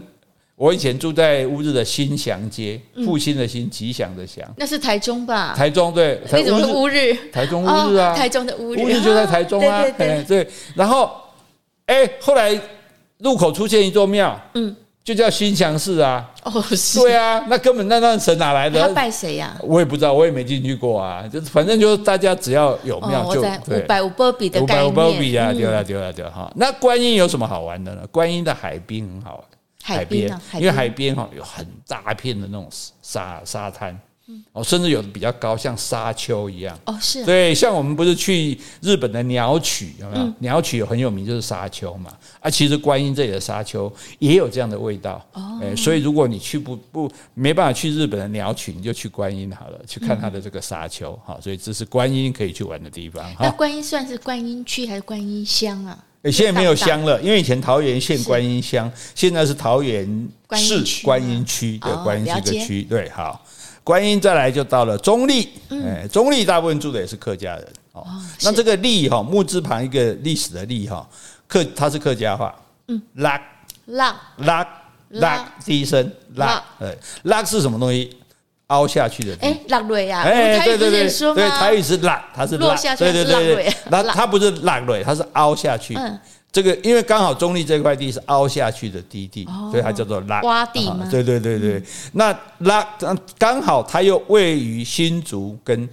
[0.55, 4.47] 我以前住在乌日的新祥街，复兴的兴，吉祥的祥。
[4.55, 5.55] 那是台中吧？
[5.57, 6.21] 台中对。
[6.33, 7.15] 为什么是乌日？
[7.31, 8.83] 台中乌日啊，台中的乌日。
[8.83, 9.83] 乌日就在台中啊。
[9.97, 10.47] 对对。
[10.75, 11.11] 然后，
[11.87, 12.59] 哎，后来
[13.19, 14.39] 路口出现一座庙。
[14.53, 14.75] 嗯。
[15.07, 16.29] 就叫新祥寺啊！
[16.43, 18.85] 哦，是，对啊，那根本那那神哪来的？
[18.85, 19.55] 他拜谁呀？
[19.63, 21.25] 我也不知道，我也没进去过啊。
[21.31, 24.85] 就反正就是大家只要有庙就五百五波比的概念。
[24.85, 26.51] 五百五波比啊，丢了丢了丢哈。
[26.57, 28.01] 那观音有什么好玩的呢？
[28.11, 29.43] 观音的海滨很好玩，
[29.81, 32.67] 海边，因为海边哈有很大片的那种
[33.01, 33.97] 沙沙滩。
[34.51, 36.77] 哦，甚至有的比较高，像沙丘一样。
[36.85, 37.23] 哦，是。
[37.23, 40.33] 对，像我们不是去日本的鸟取，有没有？
[40.39, 42.11] 鸟取很有名，就是沙丘嘛。
[42.41, 45.25] 啊，其实观音这里的沙丘也有这样的味道。
[45.33, 45.59] 哦。
[45.61, 51.17] 哎，所以如果你去不不没办法去日本的鸟取，你就去观音好了，去看它的这个沙丘。
[51.25, 53.25] 好，所以这是观音可以去玩的地方。
[53.39, 55.97] 那观音算是观音区还是观音乡啊？
[56.23, 61.77] 哎，现在没有乡了，因为以前桃园县观音乡，现在是桃园市观音区。
[61.77, 62.83] 的，观音是个区。
[62.83, 63.41] 对，好。
[63.87, 68.05] 观音再来就到了中立，哎，中立大部分住的也是客家人哦。
[68.41, 71.07] 那这个立哈，木字旁一个历史的立哈，
[71.47, 72.53] 客它是客家话，
[72.89, 73.41] 嗯，拉
[73.85, 74.67] 拉拉
[75.11, 78.13] 拉第一声拉，呃，拉是什么东西？
[78.67, 85.97] 凹下去的，哎，落蕊呀，哎，对对对，对，台语是拉，它是落下去，对对对，那它不是落蕊，它是凹下去。
[86.51, 91.07] 这个因为刚好中立这块地是凹下去的低地，所以它叫做拉洼地嘛。
[91.11, 91.83] 对对对对，
[92.13, 92.87] 那拉
[93.37, 95.87] 刚好它又位于新竹跟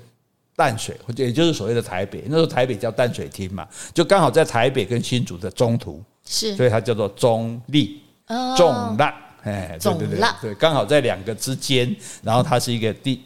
[0.56, 2.22] 淡水，也就是所谓的台北。
[2.26, 8.00] 那时候台北叫淡水厅嘛，就刚好在台北跟新竹的中途，是，所以它叫做中立、
[8.56, 13.20] 重拉，哎，对对对对，刚好在两个之间，然后它是一个地。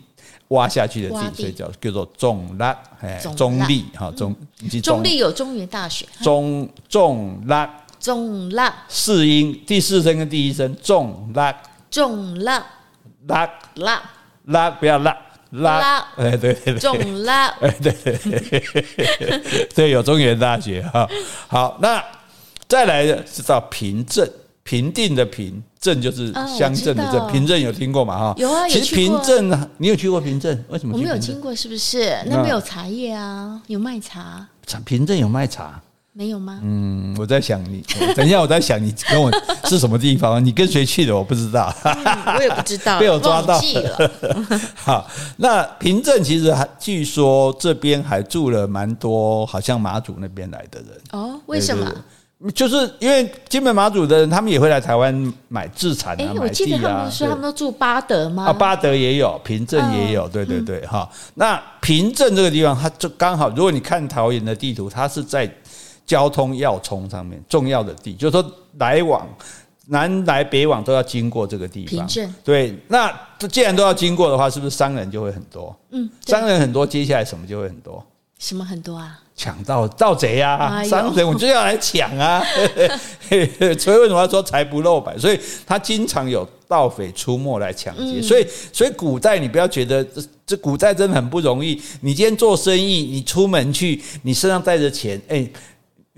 [0.48, 4.34] 挖下去的地，所以叫叫做中拉，哎，中立哈，中
[4.82, 11.54] 中立有中原大学，中重拉，中拉四音，第四声跟第一声，重拉，
[11.90, 12.64] 重拉
[13.26, 14.02] 拉拉
[14.46, 15.16] 拉不要拉，
[15.50, 21.06] 拉，哎，对对对，中拉， 哎，对对 对，有中原大学哈。
[21.46, 22.02] 好，那
[22.66, 24.30] 再来是到平镇，
[24.68, 28.18] 平定的平，镇就是乡镇的镇，平镇有听过吗？
[28.18, 30.62] 哈，有啊，其实平镇，你有去过平镇？
[30.68, 30.92] 为什么？
[30.94, 32.14] 我没有经过，是不是？
[32.26, 34.46] 那边有茶叶啊，有卖茶。
[34.84, 35.80] 平镇有卖茶。
[36.12, 36.60] 没有吗？
[36.62, 37.82] 嗯，我在想你，
[38.14, 39.32] 等一下，我在想你跟我
[39.64, 40.44] 是什么地方？
[40.44, 41.16] 你跟谁去的？
[41.16, 44.10] 我不知道，嗯、我也不知道， 被我抓到了。
[44.76, 45.08] 好，
[45.38, 51.40] 那平镇其实还据说这边还住了蛮多，好像马祖那边来的人哦。
[51.46, 51.90] 为什么？
[52.54, 56.42] 就是因为金门马祖的人，他们也会来台湾买自产啊，欸、买地啊。
[56.42, 58.46] 我记得他们说他们都住八德吗？
[58.46, 61.32] 啊，八德也有，平镇也有，对对对，哈、嗯。
[61.34, 65.50] 那平镇这个地方，它就刚好，如果你看桃园的地图，它是在。
[66.08, 69.28] 交通要冲上面重要的地，就是说来往
[69.88, 71.90] 南来北往都要经过这个地方。
[71.90, 73.14] 平镇对，那
[73.50, 75.76] 既然都要经过的话，是不是商人就会很多？
[75.90, 78.02] 嗯，商人很多，接下来什么就会很多？
[78.38, 79.20] 什么很多啊？
[79.38, 80.56] 抢盗盗贼呀！
[80.56, 82.42] 哎、呦商人我就要来抢啊！
[83.78, 85.16] 所以为什么要说财不露白？
[85.16, 88.18] 所以他经常有盗匪出没来抢劫。
[88.18, 91.80] 嗯、所以，所以古代你不要觉得这这古代真的很不容易。
[92.00, 95.48] 你今天做生意，你出门去，你身上带着钱，哎。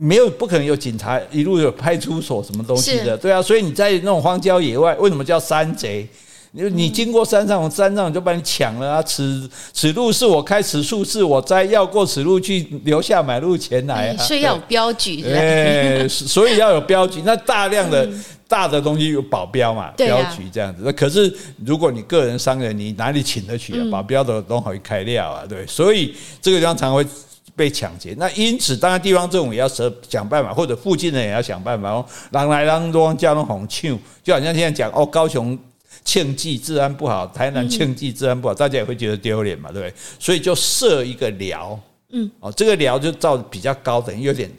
[0.03, 6.09] 没有，不可能有警察一路有派出所什么东西的，是对啊，所以你在那种荒郊野外，为什么叫山贼？
[6.53, 9.03] 你你经过山上，山上就把你抢了啊！
[9.03, 14.17] 此此路是我开，此树是我栽，要过此路去，留下买路钱来啊！
[14.19, 18.09] 所以要有标举，哎，所以要有标举，那大量的
[18.49, 20.83] 大的东西有保镖嘛，标举这样子。
[20.85, 21.33] 那可是
[21.65, 23.87] 如果你个人商人，你哪里请得起啊？
[23.91, 27.07] 保镖的都好开料啊，对，所以这个地方常会。
[27.57, 32.03] 被抢劫，那因此当然地方政府也要设想办法，或者附近的人也要想办法哦。
[32.31, 33.91] 人来人往，交通红抢，
[34.23, 35.59] 就好像现在讲哦，高雄
[36.05, 39.95] 庆记治安不好，台南庆记治安不好，大家也会觉得丢脸嘛，对不对？
[40.19, 41.79] 所以就设一个寮，
[42.11, 44.51] 嗯，哦，这个寮就造比较高等于，有点。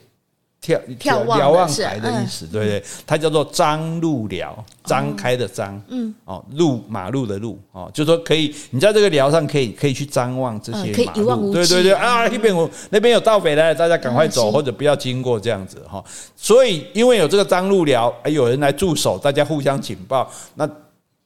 [0.63, 2.83] 眺眺瞭望台的意思，对不对？
[3.07, 16.03] 它叫做张路寮，张开的张，嗯，哦，路马路的路，哦，就说可以，你在这个寮上可以可以去张望这些马路，对对对啊，那边我那边有盗匪来，大家赶快走或者不要经过这样子哈。
[16.35, 20.69] 所以因为有这个张路寮，还有人来驻守，大家互相警报，那。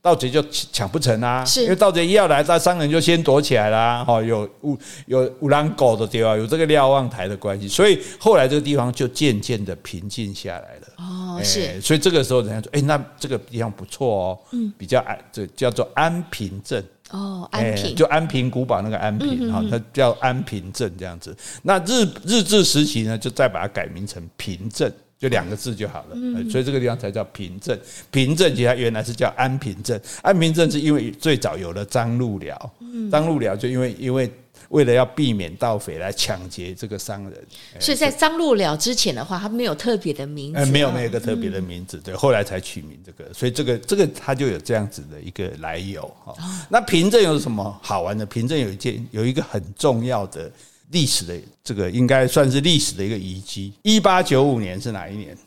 [0.06, 0.40] 盗贼就
[0.72, 4.06] 抢不成啊，因为盗贼一要来，那商人就先躲起来啦。
[4.06, 4.78] 哈，有五
[5.08, 10.88] 有五狼狗的地方，有这个瞭望台的关系，所以后来这个地方就渐渐的平静下来了。
[10.98, 16.86] 哦，是，所以这个时候人家说，哎，那这个地方不错哦，嗯，比较安，这叫做安平镇。
[17.10, 21.36] 哦，安平就安平古堡那个安平哈，它叫安平镇这样子。
[21.64, 24.94] 那日日治时期呢，就再把它改名成平镇。
[25.26, 27.80] 就两个字就好了，嗯、所以这个地方才叫平镇。
[28.12, 32.56] 平镇其实它原来是叫安平镇，安平镇是因为最早有了张路寮，
[33.12, 34.30] 张路寮就因为因为
[34.70, 37.44] 为了要避免盗匪来抢劫这个商人，
[37.80, 46.36] 所以在张路了之前的话，他没有特别的名字，没有没有个特别的名字，对，后来才取名这个，所以这个这个它就有这样子的一个来由哈。
[46.70, 48.24] 那平镇有什么好玩的？
[48.28, 50.52] 平镇有一件有一个很重要的。
[50.92, 53.74] 历史的这个应该算是历史的一个遗迹。
[53.84, 55.38] 一八九五年是哪一年？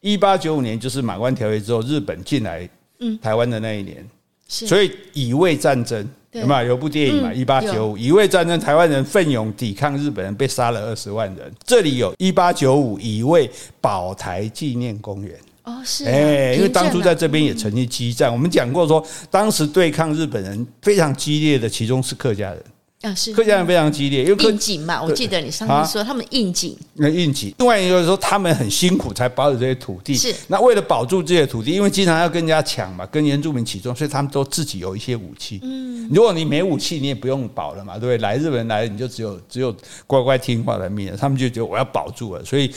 [0.00, 2.68] 一八九五年就是马关条约之后，日本进来
[3.20, 4.06] 台湾的那一年。
[4.46, 6.68] 所以乙未战争有没有？
[6.68, 7.32] 有部电影嘛？
[7.32, 11.52] 一八九五乙未战争，台湾人奋勇抵抗日本人，被杀了二十万人。
[11.64, 13.50] 这里有一八九五乙未
[13.80, 15.38] 保台纪念公园。
[15.64, 18.32] 哦，是哎，因为当初在这边也曾经激战。
[18.32, 22.64] 我们讲过说，当时对抗日本人非常激烈的，其中是客家人。
[23.02, 25.00] 啊，是客家人非常激烈，因为应景嘛。
[25.00, 27.54] 我记得你上次说他们应景，那应景。
[27.58, 35.60] 另外一个说他们很辛苦才保有这些土地，是那为了保住这些土地，因为经常要跟人家抢嘛，跟原住民起冲，所以他们都自己有一些武器。
[35.62, 38.18] 嗯，如果你没武器，你也不用保了嘛，对不对？
[38.18, 39.72] 来日本人来，你就只有只有
[40.08, 41.16] 乖乖听话的命了。
[41.16, 42.68] 他们就觉得我要保住了，所以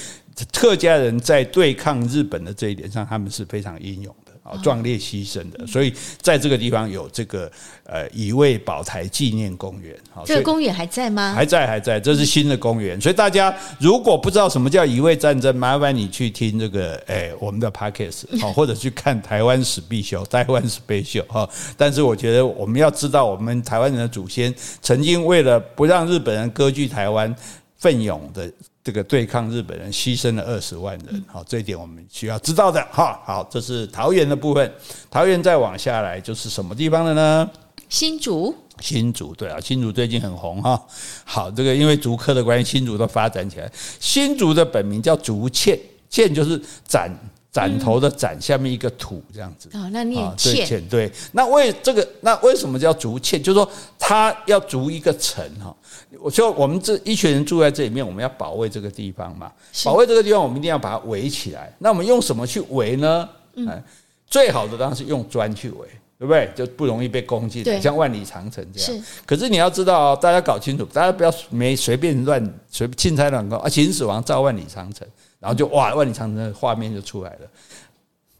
[0.53, 4.20] 客家人在对抗日本的这一点上，他们是非常英勇的。
[4.44, 7.52] 啊，壮烈牺牲的，所以在这个地方有这个
[7.84, 9.96] 呃乙未保台纪念公园。
[10.12, 11.34] 好，这个公园还在吗？
[11.34, 13.00] 还在，还在，这是新的公园。
[13.00, 21.48] 所以大家如果不知道什么叫乙未战争，麻烦你去听这个诶我们的 Podcast 好，或者去看台湾史必修，台湾史必修哈。
[21.78, 27.36] 但是我觉得我们要知道，我们台湾人的祖先曾经为了不让日本人割据台湾，
[27.78, 28.52] 奋勇的。
[28.84, 33.21] 这个对抗日本人牺牲了二十万人，好，这一点我们需要知道的哈。
[33.23, 34.73] 好，这是桃园的部分，
[35.09, 37.49] 桃园再往下来就是什么地方的呢？
[37.89, 40.82] 新竹，新竹对啊，新竹最近很红哈。
[41.25, 43.71] 好，这个因为竹科的关系，新竹都发展起来。
[43.99, 45.77] 新竹的本名叫竹堑，
[46.09, 47.11] 堑就是斩
[47.51, 49.69] 斩头的斩下面一个土这样子。
[49.73, 50.65] 哦，那念堑。
[50.65, 53.43] 对，对，那为这个，那为什么叫竹堑？
[53.43, 53.69] 就是说
[53.99, 55.75] 他要筑一个城哈。
[56.20, 59.51] 我说我们这一群人住在这里面，我们要保卫这个地方嘛。
[59.86, 61.74] 保卫这个地方，我们一定要把它围起来。
[61.80, 63.30] 那我们用什么去围呢？
[63.55, 63.84] 嗯，
[64.28, 65.88] 最好的当然是用砖去围。
[66.22, 66.51] 对不对？
[66.55, 69.03] 就不容易被攻进来，像万里长城这样。
[69.03, 69.12] 是。
[69.26, 73.68] 可是你要知道，大家搞清楚，大家不要没随便乱随钦差乱攻啊！
[73.68, 75.07] 秦始皇造万里长城，
[75.39, 77.39] 然后就哇，万里长城的画面就出来了。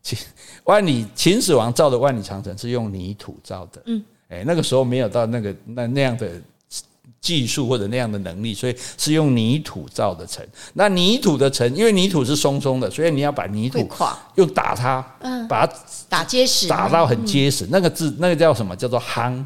[0.04, 0.16] 秦
[0.66, 3.82] 万里秦始皇造的万里长城是用泥土造的。
[3.88, 4.04] 嗯。
[4.30, 6.30] 哎，那个时候没有到那个那那样的。
[7.22, 10.46] 技术或者那样的能力，所以是用泥土造的城。
[10.74, 13.88] 那泥土的城，因为泥土是松松的，所以你要把泥土
[14.36, 15.74] 用打它，嗯，把它
[16.10, 17.68] 打结实，打到很结实。
[17.70, 18.76] 那个字，那个叫什么？
[18.76, 19.46] 叫做夯。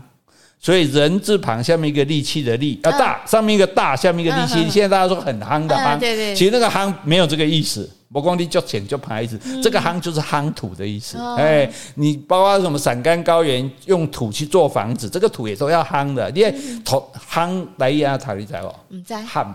[0.65, 4.67] 所以人字旁下面一个力气的力，啊大，上面一个大，下面一个力气。
[4.67, 6.33] 现在大家说很夯的夯，对对。
[6.33, 7.87] 其实那个夯没有这个意思。
[8.11, 11.19] 我光你叫钱叫牌子，这个夯就是夯土的意思。
[11.37, 16.31] 哎，你包括什么陕甘高原用土去做房子，这个土也都要夯的。
[16.31, 18.99] 因为土夯来压它，你知道不？
[19.05, 19.45] 在夯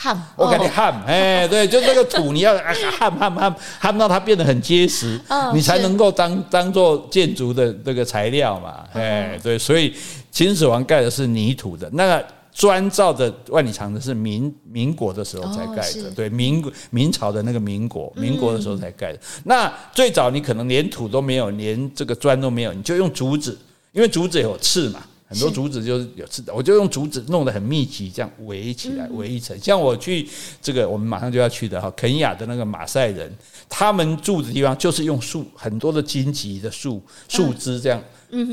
[0.00, 0.94] 夯，我给你夯。
[1.04, 5.18] 哎，对，就这个土你要夯夯夯夯到它变得很结实，
[5.52, 8.84] 你才能够当当做建筑的这个材料嘛。
[8.92, 9.92] 哎，对，所以
[10.30, 12.26] 秦始皇盖的是泥土的那个。
[12.52, 19.20] 砖造的万里长城是民民国的时候才盖的，对，民明朝的那个民国，民国的时候才盖的。
[19.44, 23.56] 那最早你可能连土都没有，连这个砖都没有，你就用竹子，
[23.92, 29.56] 因为竹子有刺嘛，很多竹子就是有刺的，我就用竹子弄得很密集，这样围起来，围一层。
[29.60, 30.28] 像我去
[30.60, 33.32] 这个，我们马上就要去的哈，肯雅的那个马赛人，
[33.68, 38.02] 他们住的地方就是用树，很多的荆棘的树树枝这样。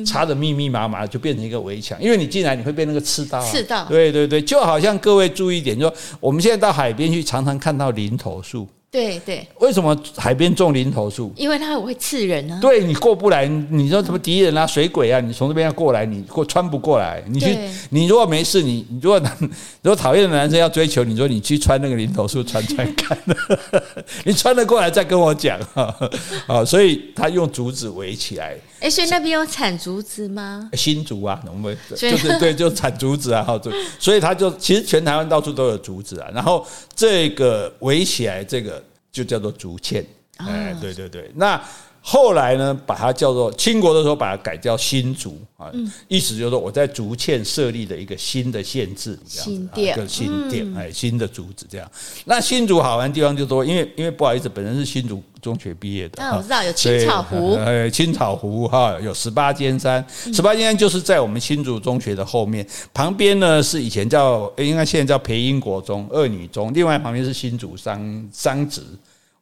[0.05, 2.01] 插的密密麻麻，就变成一个围墙。
[2.01, 3.41] 因为你进来，你会被那个刺到。
[3.41, 3.85] 刺到。
[3.85, 8.67] 对对对，就好像各位注意一点，就说我们现在到海边去，常常看到林头树。
[8.89, 11.31] 对对，为什么海边种林头树？
[11.35, 12.57] 因为它会刺人啊。
[12.61, 17.21] 对，你过不来，你说什么敌人啊、水鬼啊，你从这边要过来，你过穿不过来。
[17.27, 17.55] 你去，
[17.89, 19.21] 你如果没事，你你如果
[19.81, 23.15] 如果讨厌的男生要追求，你说你去穿那个林头树穿穿看，
[24.23, 25.59] 你穿得过来再跟我讲
[26.47, 26.63] 啊。
[26.65, 28.55] 所以他用竹子围起来。
[28.79, 30.69] 哎，所以那边有产竹子吗？
[30.73, 33.59] 新竹啊，我们 就是对，就产竹子啊，哈，
[33.99, 36.65] 所以他就其实全台湾到处都有竹子啊，然后
[36.95, 38.83] 这个围起来这个。
[39.09, 40.05] 就叫做竹堑，
[40.37, 41.31] 哎，对对对。
[41.33, 41.59] 那
[42.09, 45.69] 后来呢，把它叫做清国的时候，把它改叫新竹啊，
[46.07, 51.91] 意思就是说我在竹堑设立的一个新的县治，新店，一个新店，哎，新的竹子这样。
[52.23, 60.01] 那新竹好玩的地方就多，因为因为不好意思，本人是新竹中学毕业的，那我知道有青草湖， 哎，青草湖哈，有十八尖山，
[60.33, 68.81] 十八尖山就是在我们新竹中学的后面，旁边呢是以前叫应该现在叫培英国中二女中，另外旁边是新竹商商职。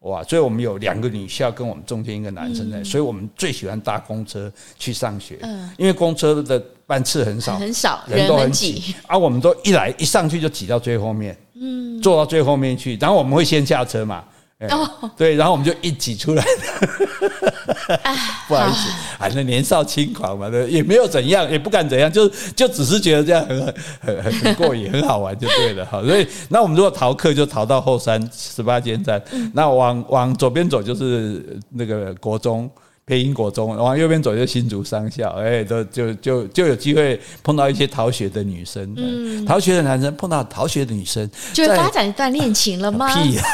[0.05, 0.23] 哇！
[0.23, 14.23] 所以我们有两个女校，跟我们中间一个男生在，所以我们最喜欢搭公车去上学，嗯因为公车的班次很少，很少，人都很挤，而我们都一来一上去就挤到最后面，嗯，坐到最后面去，然后我们会先下车嘛。
[14.69, 16.87] 哦，对，然后我们就一起出来的，
[18.47, 18.89] 不好意思，
[19.19, 26.01] 啊，那年少轻狂嘛，对，也没有怎样，也不敢怎样，就就只是觉得这样很很很很过瘾，很好玩就对了哈。
[26.01, 29.21] 所以，那我们如果逃课就逃到后山十八尖山，
[29.53, 32.69] 那往往左边走就是那个国中。
[33.07, 43.07] 培英国中，往右边走就新竹商校，哎，都就就就有机会碰到一些逃学的女生，逃学的男生碰到逃学的女生，就发展一段恋情了吗？
[43.13, 43.45] 屁啊，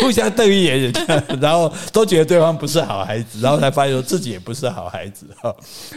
[0.00, 0.92] 互相瞪一眼，
[1.40, 5.52] 然后都觉得对方不是好孩子，然后才发现说自己也不是好孩子，哈，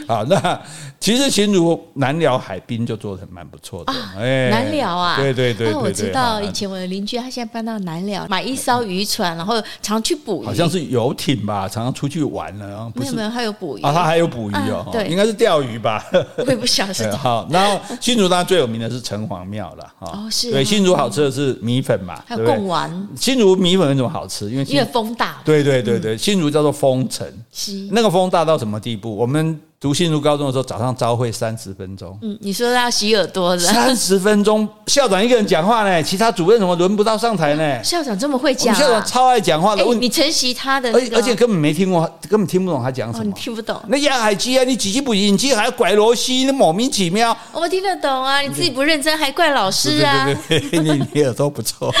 [0.08, 0.60] 好，那
[0.98, 12.47] 其实新竹南寮海滨就做得蛮不错的，哎，南寮啊，对对对，那我知道以前我的邻居他现在搬到南寮，买一艘渔船，然后常去捕鱼，好像是游艇吧，常常出去玩。
[12.54, 16.04] 没有没有，他有捕鱼啊，他还有捕鱼哦，对，应该是钓鱼吧，
[16.38, 17.16] 我也不晓得。
[17.16, 23.08] 好，然后新竹当然最有名的是城隍庙了，哈，哦是，对，新竹好吃的是米粉嘛，还有贡丸。
[23.16, 24.50] 新竹米粉为什么好吃？
[24.50, 27.26] 因为因为风大，对对对对，新竹叫做风城，
[27.90, 29.14] 那个风大到什么地步？
[29.16, 29.60] 我们。
[29.80, 32.18] 读新竹高中的时候，早上朝会三十分钟。
[32.22, 33.62] 嗯，你说要洗耳朵的。
[33.62, 37.84] 三十分钟， 校长一个人讲话呢，其他主任怎么轮不到上台呢？
[37.84, 39.84] 校长这么会讲，校长超爱讲话的。
[39.94, 43.24] 你承袭他的，而而且根本没听过，根本听不懂他讲什么。
[43.24, 43.80] 你听不懂？
[43.86, 47.36] 那压海机啊，你几级不行，你还要拐螺丝，那莫名其妙。
[47.52, 50.24] 我们听得懂啊，你自己不认真还怪老师啊？
[50.48, 51.94] 对对对， 你你耳朵不错。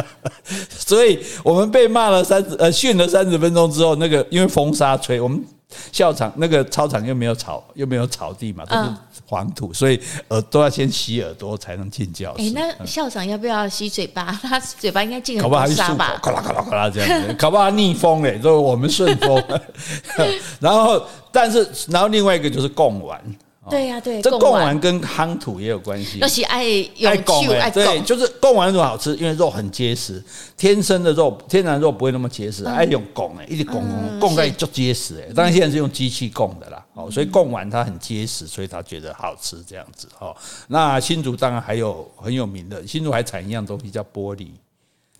[0.78, 5.42] 所以我们被骂了三十呃训了三十分钟之后，那个因为风沙吹我们。
[5.92, 8.90] 校场那个操场又没有草，又没有草地嘛，都是
[9.26, 12.42] 黄土，所以耳都要先洗耳朵才能进教室。
[12.42, 14.24] 哎，那校长要不要洗嘴巴？
[14.42, 16.18] 他嘴巴应该进很多沙吧？
[16.22, 19.42] 咔啦咔啦咔啦这样子，搞不好逆风嘞，就我们顺风。
[20.60, 23.20] 然后，但是，然后另外一个就是贡丸。
[23.70, 26.18] 对呀，对，这贡丸跟夯土也有关系。
[26.20, 26.64] 那是爱
[27.04, 30.22] 爱贡哎，对，就是贡丸肉好吃，因为肉很结实，
[30.56, 35.32] 天生的肉，天然肉不会那么结实，爱用拱哎，一直贡贡贡在就结实哎。
[35.34, 40.34] 当然现在是用机器贡的啦，哦，所以贡丸它很结实，所以他觉得好吃这样子哦。
[40.68, 44.48] 那新竹当然还有很有名的，新竹还产一样东西叫玻璃。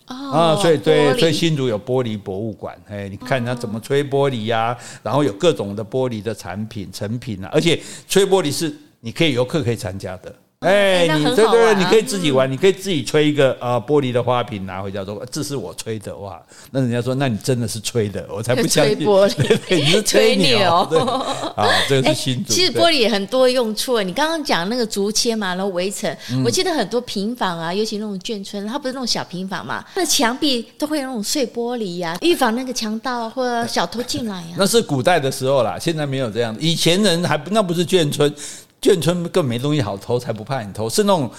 [0.09, 4.76] 啊，所以对，所以新竹有玻璃博物馆，哎，你看他怎么吹玻璃呀？
[5.02, 7.78] 然后有各种的玻璃的产品成品啊，而且
[8.09, 10.34] 吹玻璃是你可以游客可以参加的。
[10.61, 16.42] 哎，你对对对，你可以自己玩，你可以自己吹一个啊玻璃的花瓶拿回家说，这是我吹的哇！
[16.72, 18.96] 那人家说，那你真的是吹的，我才不相信。
[18.96, 20.59] 吹玻璃， 你是吹牛。
[21.54, 22.52] 啊，这个是新竹。
[22.52, 24.02] 其实玻璃也很多用处。
[24.02, 26.12] 你刚刚讲那个竹签嘛，然后围城，
[26.44, 34.56] 我记得很多平房啊，尤其那种眷村，它不是那种小平房嘛，那墙壁都会有那种碎玻璃呀，预防那个强盗或者小偷进来呀。
[34.56, 36.56] 那是古代的时候啦，现在没有这样。
[36.59, 38.34] 以前人还那不是眷村。
[38.81, 41.31] 眷村更没东西好偷，才不怕你偷，是那种。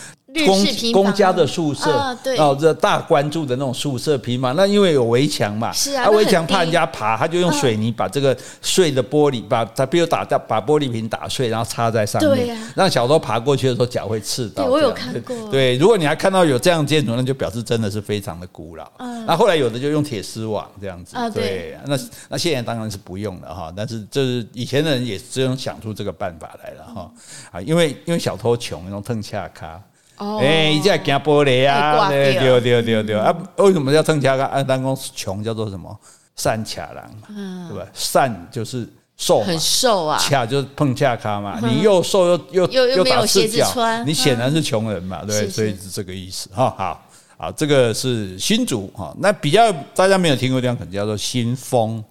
[0.45, 1.89] 公公家的宿舍
[2.37, 14.65] 哦，这大官住的那种宿舍平房，那因为有围墙嘛，是啊，围墙怕人家爬，他就用水泥把这个碎的玻璃，把它比如打掉，把玻璃瓶打碎，然后插在上面，让小偷爬过去的时候脚会刺到。
[14.65, 15.35] 我有看过。
[15.49, 18.89] 对，如果你还看到有这样建筑，那就表示真的是非常的古老。
[19.25, 21.97] 那后来有的就用铁丝网这样子，对，那
[22.29, 27.11] 那现在当然是不用了哈，但是就是以前的人也只能想出这个办法来了哈
[27.51, 29.81] 啊，因为因为小偷穷，那种蹭恰卡。
[30.19, 32.09] 哎，一直惊玻璃啊！
[32.09, 33.33] 对对对对对啊！
[33.55, 34.45] 为什么叫蹭恰个？
[34.45, 35.97] 按单工穷叫做什么？
[36.35, 37.85] 善卡郎，对吧？
[37.93, 40.17] 善就是瘦，很瘦啊。
[40.17, 41.59] 恰就是碰恰卡嘛。
[41.61, 43.65] 你又瘦又又又又打赤脚，
[44.05, 46.73] 你显然是穷人嘛，对，所以是这个意思哈。
[46.77, 47.05] 好，
[47.37, 49.15] 好，这个是新竹哈。
[49.19, 52.03] 那比较大家没有听过的地方，可能叫做新丰，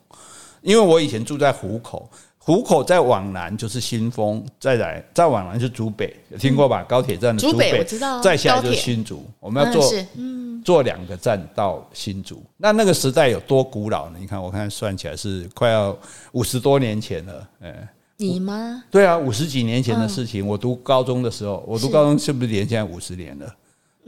[0.62, 2.08] 因为我以前住在湖口。
[2.48, 6.82] 湖口再往南就是新丰，再来再往南是竹北，有听过吧？
[6.84, 8.22] 高铁站的竹北，我知道。
[8.22, 12.42] 再下来就是新竹，我们要坐嗯坐两个站到新竹。
[12.56, 14.16] 那那个时代有多古老呢？
[14.18, 15.94] 你看，我看算起来是快要
[16.32, 17.48] 五十多年前了。
[17.60, 17.86] 哎，
[18.16, 18.82] 你吗？
[18.90, 20.46] 对啊，五十几年前的事情。
[20.46, 23.54] 我读高中的时候，我读高中是不是连现在五十年了？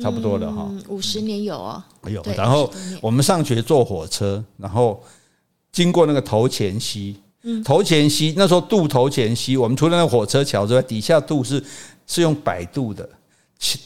[0.00, 0.66] 差不多了哈。
[0.88, 2.22] 五十年有啊，有。
[2.34, 2.72] 然后
[3.02, 4.98] 我们上学坐火车，然后
[5.70, 7.20] 经过那个头前溪。
[7.64, 11.62] 头前溪那时候渡头前溪，我们除了那个火车桥之外，底下渡是
[12.06, 13.08] 是用摆渡的，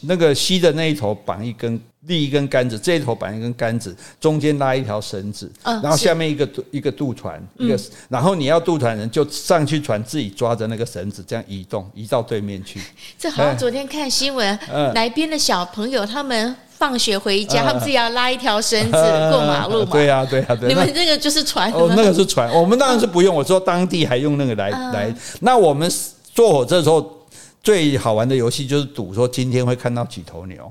[0.03, 7.79] 那个溪的那一头绑一根立一根杆子，这一头绑一根杆子，中间拉一条绳子，然后下面一个一个渡船，一个
[8.09, 12.81] 然后你要渡船人就上去船，自己抓着那个绳子这样移动，移到对面去。
[13.19, 14.59] 这好像昨天看新闻，
[14.95, 16.57] 哪边的小朋友他们。
[16.77, 19.91] 放学回家，他们自己要拉一条绳子过马路嘛？
[19.93, 20.69] 对呀，对呀，对。
[20.69, 22.53] 你们这个就是船哦，那个是船。
[22.53, 23.35] 我们当然是不用。
[23.35, 25.15] 我说当地还用那个来来。
[25.41, 25.91] 那我们
[26.35, 27.27] 坐火车的时候
[27.63, 30.71] 最好玩的游戏就是赌，说今天会看到几头牛。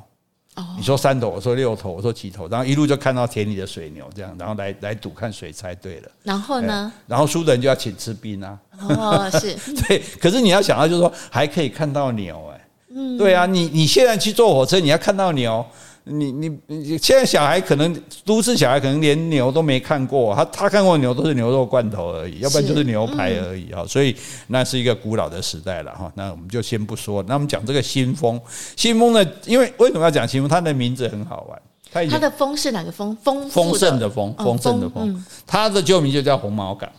[0.56, 0.64] 哦。
[0.78, 6.10] 你说三头，我说六头，我说几头，然后一路就看到田里的水牛这样，然后来来赌看谁猜对了。
[6.22, 6.92] 然后呢？
[7.08, 8.58] 然后输的人就要请吃冰啊。
[8.90, 9.56] 哦，是。
[9.88, 12.68] 对，可是你要想到就是说还可以看到牛哎。
[12.94, 13.18] 嗯。
[13.18, 15.66] 对啊，你你现在去坐火车，你要看到牛。
[16.06, 23.86] 你你你现在小孩可能都市小孩可能连牛都没看过，他他看过牛都是牛肉罐头而已，要不然就是牛排而已啊。
[23.88, 24.16] 所以
[24.48, 26.12] 那是一个古老的时代了哈。
[26.16, 28.40] 那我们就先不说，那我们讲这个新风，
[28.76, 30.50] 新风呢，因为为什么要讲新风？
[30.50, 33.16] 它的名字很好玩，它它的风是哪个风？
[33.24, 36.92] 丰丰盛的丰，丰盛的丰，它的旧名就叫红毛港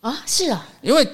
[0.00, 1.06] 啊，是啊，因为。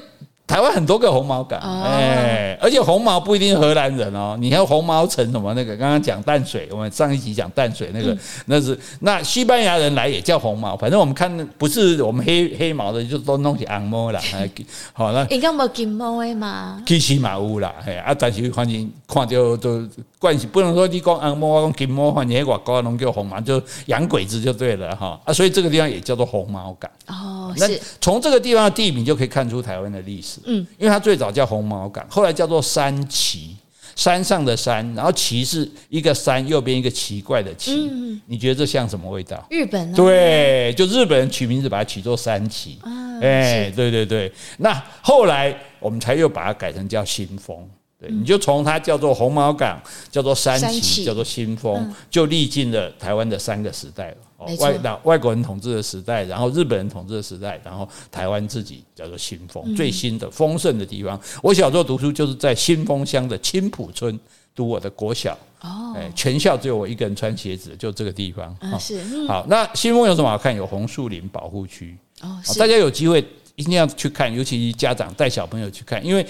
[0.56, 4.34] 台湾很多个红毛港，哎，而且红毛不一定是荷兰人哦。
[4.40, 10.74] 你看红毛城什么那个，刚刚讲淡水，我们上一集讲淡水那个，那是那西班牙人来也叫红毛。
[10.74, 14.18] 反正我们看不是我们黑黑毛的，就都弄起红毛了。
[14.94, 16.82] 好，了应该没金毛的嘛？
[16.86, 19.86] 其实嘛有啦，哎啊，但是反正看到都
[20.18, 25.20] 关系，不能说你讲红毛，我讲金毛，反正外国人叫红毛，就洋鬼子就对了哈。
[25.24, 26.90] 啊，所以这个地方也叫做红毛港。
[27.06, 27.68] 哦，那
[28.00, 30.40] 从这个地方的地名就可以看出台湾的历史。
[30.46, 33.56] 嗯，因为它最早叫红毛港，后来叫做山崎，
[33.94, 37.72] 山上的山，然后崎是一个山右边一个奇怪的奇。
[37.90, 39.46] 嗯，你觉得这像什么味道？
[39.50, 39.94] 日本啊？
[39.94, 42.78] 对，就日本人取名字把它取作山崎。
[42.82, 44.32] 啊，哎，对对对。
[44.56, 47.68] 那后来我们才又把它改成叫新丰。
[48.06, 49.80] 对，你就从它叫做红毛港，
[50.10, 54.16] 叫做三期，三期叫做新丰，嗯、就历经了台湾的三个时代了。
[54.58, 61.18] 外那外国人统治的时代，然后日本人统治的时代，然后台湾自己叫做新丰，最新的丰盛的地方。
[61.42, 64.18] 我小时候读书就是在新丰乡的青浦村
[64.54, 65.36] 读我的国小。
[65.62, 68.54] 哦，哎，全校只有我一个人穿鞋子，就这个地方。
[68.60, 69.00] 嗯，是。
[69.26, 70.54] 好，那新丰有什么好看？
[70.54, 71.96] 有红树林保护区。
[72.20, 76.24] 哦，大家有机会一定要去看，尤其家长带小朋友去看，因为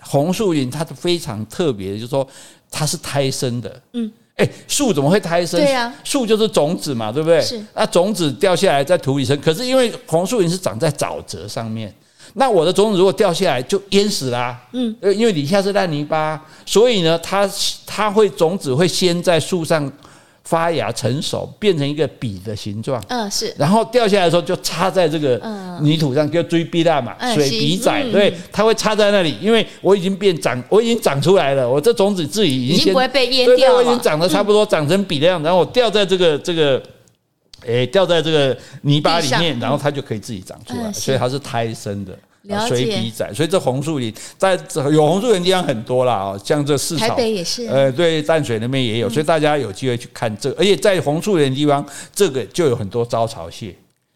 [0.00, 2.26] 红树林它是非常特别的，就是说
[2.70, 3.82] 它是胎生的。
[3.92, 4.10] 嗯。
[4.36, 5.60] 哎，树怎么会胎生？
[5.60, 7.40] 对呀，树就是种子嘛，对不对？
[7.40, 7.60] 是。
[7.74, 11.92] 那种子掉下来在土里生，可是因为红树林是长在沼泽上面，
[12.34, 14.56] 那我的种子如果掉下来就淹死啦。
[14.72, 14.94] 嗯。
[15.00, 17.50] 呃，因为底下是烂泥巴，所以呢，它
[17.84, 19.90] 它会种子会先在树上。
[20.48, 23.02] 发芽成熟，变成一个笔的形状。
[23.08, 23.54] 嗯，是。
[23.58, 25.38] 然后掉下来的时候，就插在这个
[25.82, 28.02] 泥土上，叫锥笔蜡嘛，水笔仔。
[28.10, 33.76] 对，它会插在那里，因为我已经变长，我已经长出来了，我这种子自己已经先不会被淹掉了。
[33.76, 36.82] 我已经长得差不多，长成笔的样子，然后我掉在这个这个，
[37.66, 42.18] 诶，掉在这个泥巴里面，然后它就可以自己长出来，所以它是胎生的。
[42.66, 44.58] 水笔仔，所以这红树林在
[44.92, 51.84] 有红树林的地方很多啦，哦，像这四草，台北也是，呃，对，淡水那边也有，所以大家有机会去看这个，而且在红树林的地方，
[52.14, 53.74] 这个就有很多招潮蟹。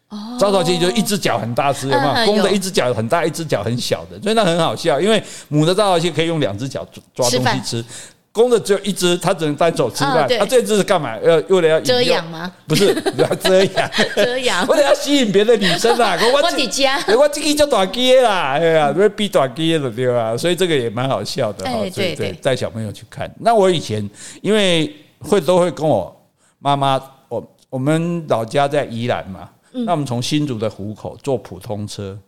[0.09, 2.26] 哦，招潮蟹就一只脚很大只，有没有？
[2.26, 7.85] 公的一只脚很大，一只脚很小的，所以那很好笑，因为母的招潮蟹可以用两只脚抓东西吃。
[8.33, 10.26] 公的只有一只，它只能单手吃饭。
[10.39, 11.18] 它、这只是干嘛？
[11.18, 12.51] 要为了要遮阳吗？
[12.66, 12.87] 不是，
[13.18, 13.91] 要遮阳。
[14.16, 14.66] 遮阳。
[14.66, 16.16] 为了要吸引别的女生啦！
[16.33, 20.35] 我我的家，我这个叫短鸡啦，哎呀，因为比短鸡的对吧？
[20.35, 21.72] 所以这个也蛮好笑的哈。
[21.72, 23.30] 对对对，带小朋友去看。
[23.39, 24.09] 那我以前
[24.41, 26.14] 因为会都会跟我
[26.59, 32.18] 妈妈，我我们老家在宜兰嘛，嗯、那我们从新竹的湖口坐普通车，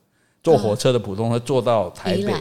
[0.42, 2.34] 坐火车的普通车坐到台北。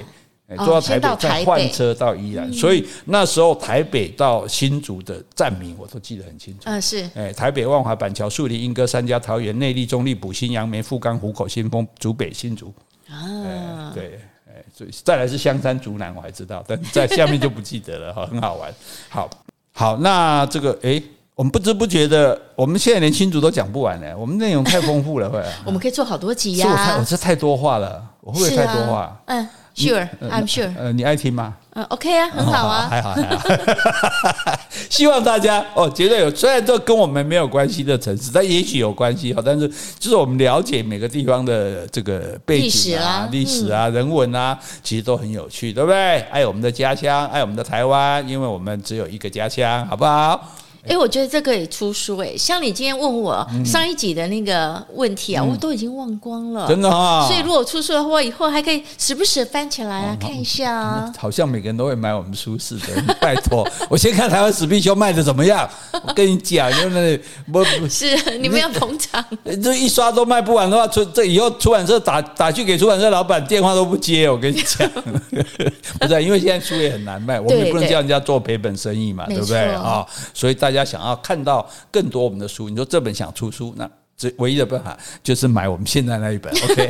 [0.58, 6.62] 坐到台北，再换车到宜兰，所以那时候台北到新竹的站名我都记得很清楚。
[6.66, 7.10] 嗯，是。
[7.16, 12.74] 哎，台北、万华、板桥、树林、莺歌、三家、桃园、内坜、中坜、埔新、杨梅、富冈、湖口、新丰、竹北、新竹。
[13.10, 18.74] 啊，对，哎，所以再来是香山、竹南，我还知道，但在下面就不记得了哈，很好玩。
[19.10, 19.30] 好，
[19.72, 21.02] 好，那这个，哎，
[21.36, 25.44] 我们不知不觉的，我们现在连新竹都讲不完了，我们内容太丰富了，会。
[25.66, 26.66] 我们可以做好多集呀。
[26.66, 29.22] 是我太，我这太多话了，我会不会太多话？
[29.26, 29.48] 嗯。
[29.76, 30.72] Sure，I'm sure。
[30.78, 31.56] 呃，你爱听吗？
[31.76, 34.60] 嗯，OK 啊，很好啊，还好还好。
[34.90, 36.30] 希望大家哦，绝对有。
[36.36, 39.42] 虽然这跟我们没有关系的城市，但也许有关系哈。
[39.44, 39.68] 但是
[39.98, 46.20] 就是我们了解每个地方的这个背景啊、历史啊、人文啊，其实都很有趣，对不对？
[46.30, 50.54] 爱我们的家乡，爱我们的台湾，因为我们只有一个家乡，好不好？
[50.86, 57.26] 哎、欸，我觉得这个也出书哎，像你今天问我上一集的那个问题啊，嗯、我都已经忘光了，真的哈。
[57.26, 61.14] 所以如果出书的话，以后还可以时不时翻起来啊，看一下啊。
[61.18, 65.70] 好像每个人都会买我们书似的， 拜托，我先看台湾史必修卖的怎么样。
[66.06, 67.18] 我跟你讲，因为
[67.48, 69.24] 那不是你们要捧场，
[69.64, 74.30] 这一刷都卖不完的话，出这以后出版社打打去给出版社老板电话都不接。
[74.30, 74.90] 我跟你讲，
[76.02, 80.06] 不是因为现在书也很难卖，我们也不能叫人家做赔本生意嘛，对不对啊？
[80.34, 80.73] 所以大。
[80.74, 86.52] 大家想要看到更多我们的书，你说这本想出书，那这唯一的办法就是买我们现在那一本。
[86.52, 86.90] OK，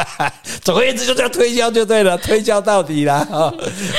[0.64, 3.26] 总而言之就这样推销就对了，推销到底了！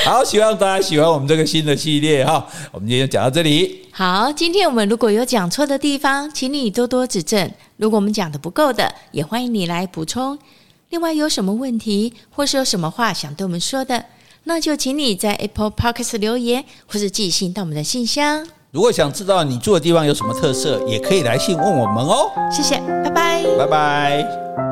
[0.04, 2.44] 好，希望大家喜欢我们这个新的系列哈。
[2.72, 3.86] 我们今天就讲到这里。
[3.92, 7.48] 好，今天我们如果有讲错的地方，请你多多指正。
[7.76, 10.36] 如果我们讲的不够的，也欢迎你来补充。
[10.90, 14.06] 另外，有什么问题或是有什么话想对我们说的，
[14.44, 18.46] 那就请你在 Apple Podcast 留言，或是寄信到我们的信箱。
[18.72, 22.30] 如果想知道你住的地方有什么特色，也可以来信问我们哦。
[22.52, 24.69] 谢谢，拜拜，拜拜。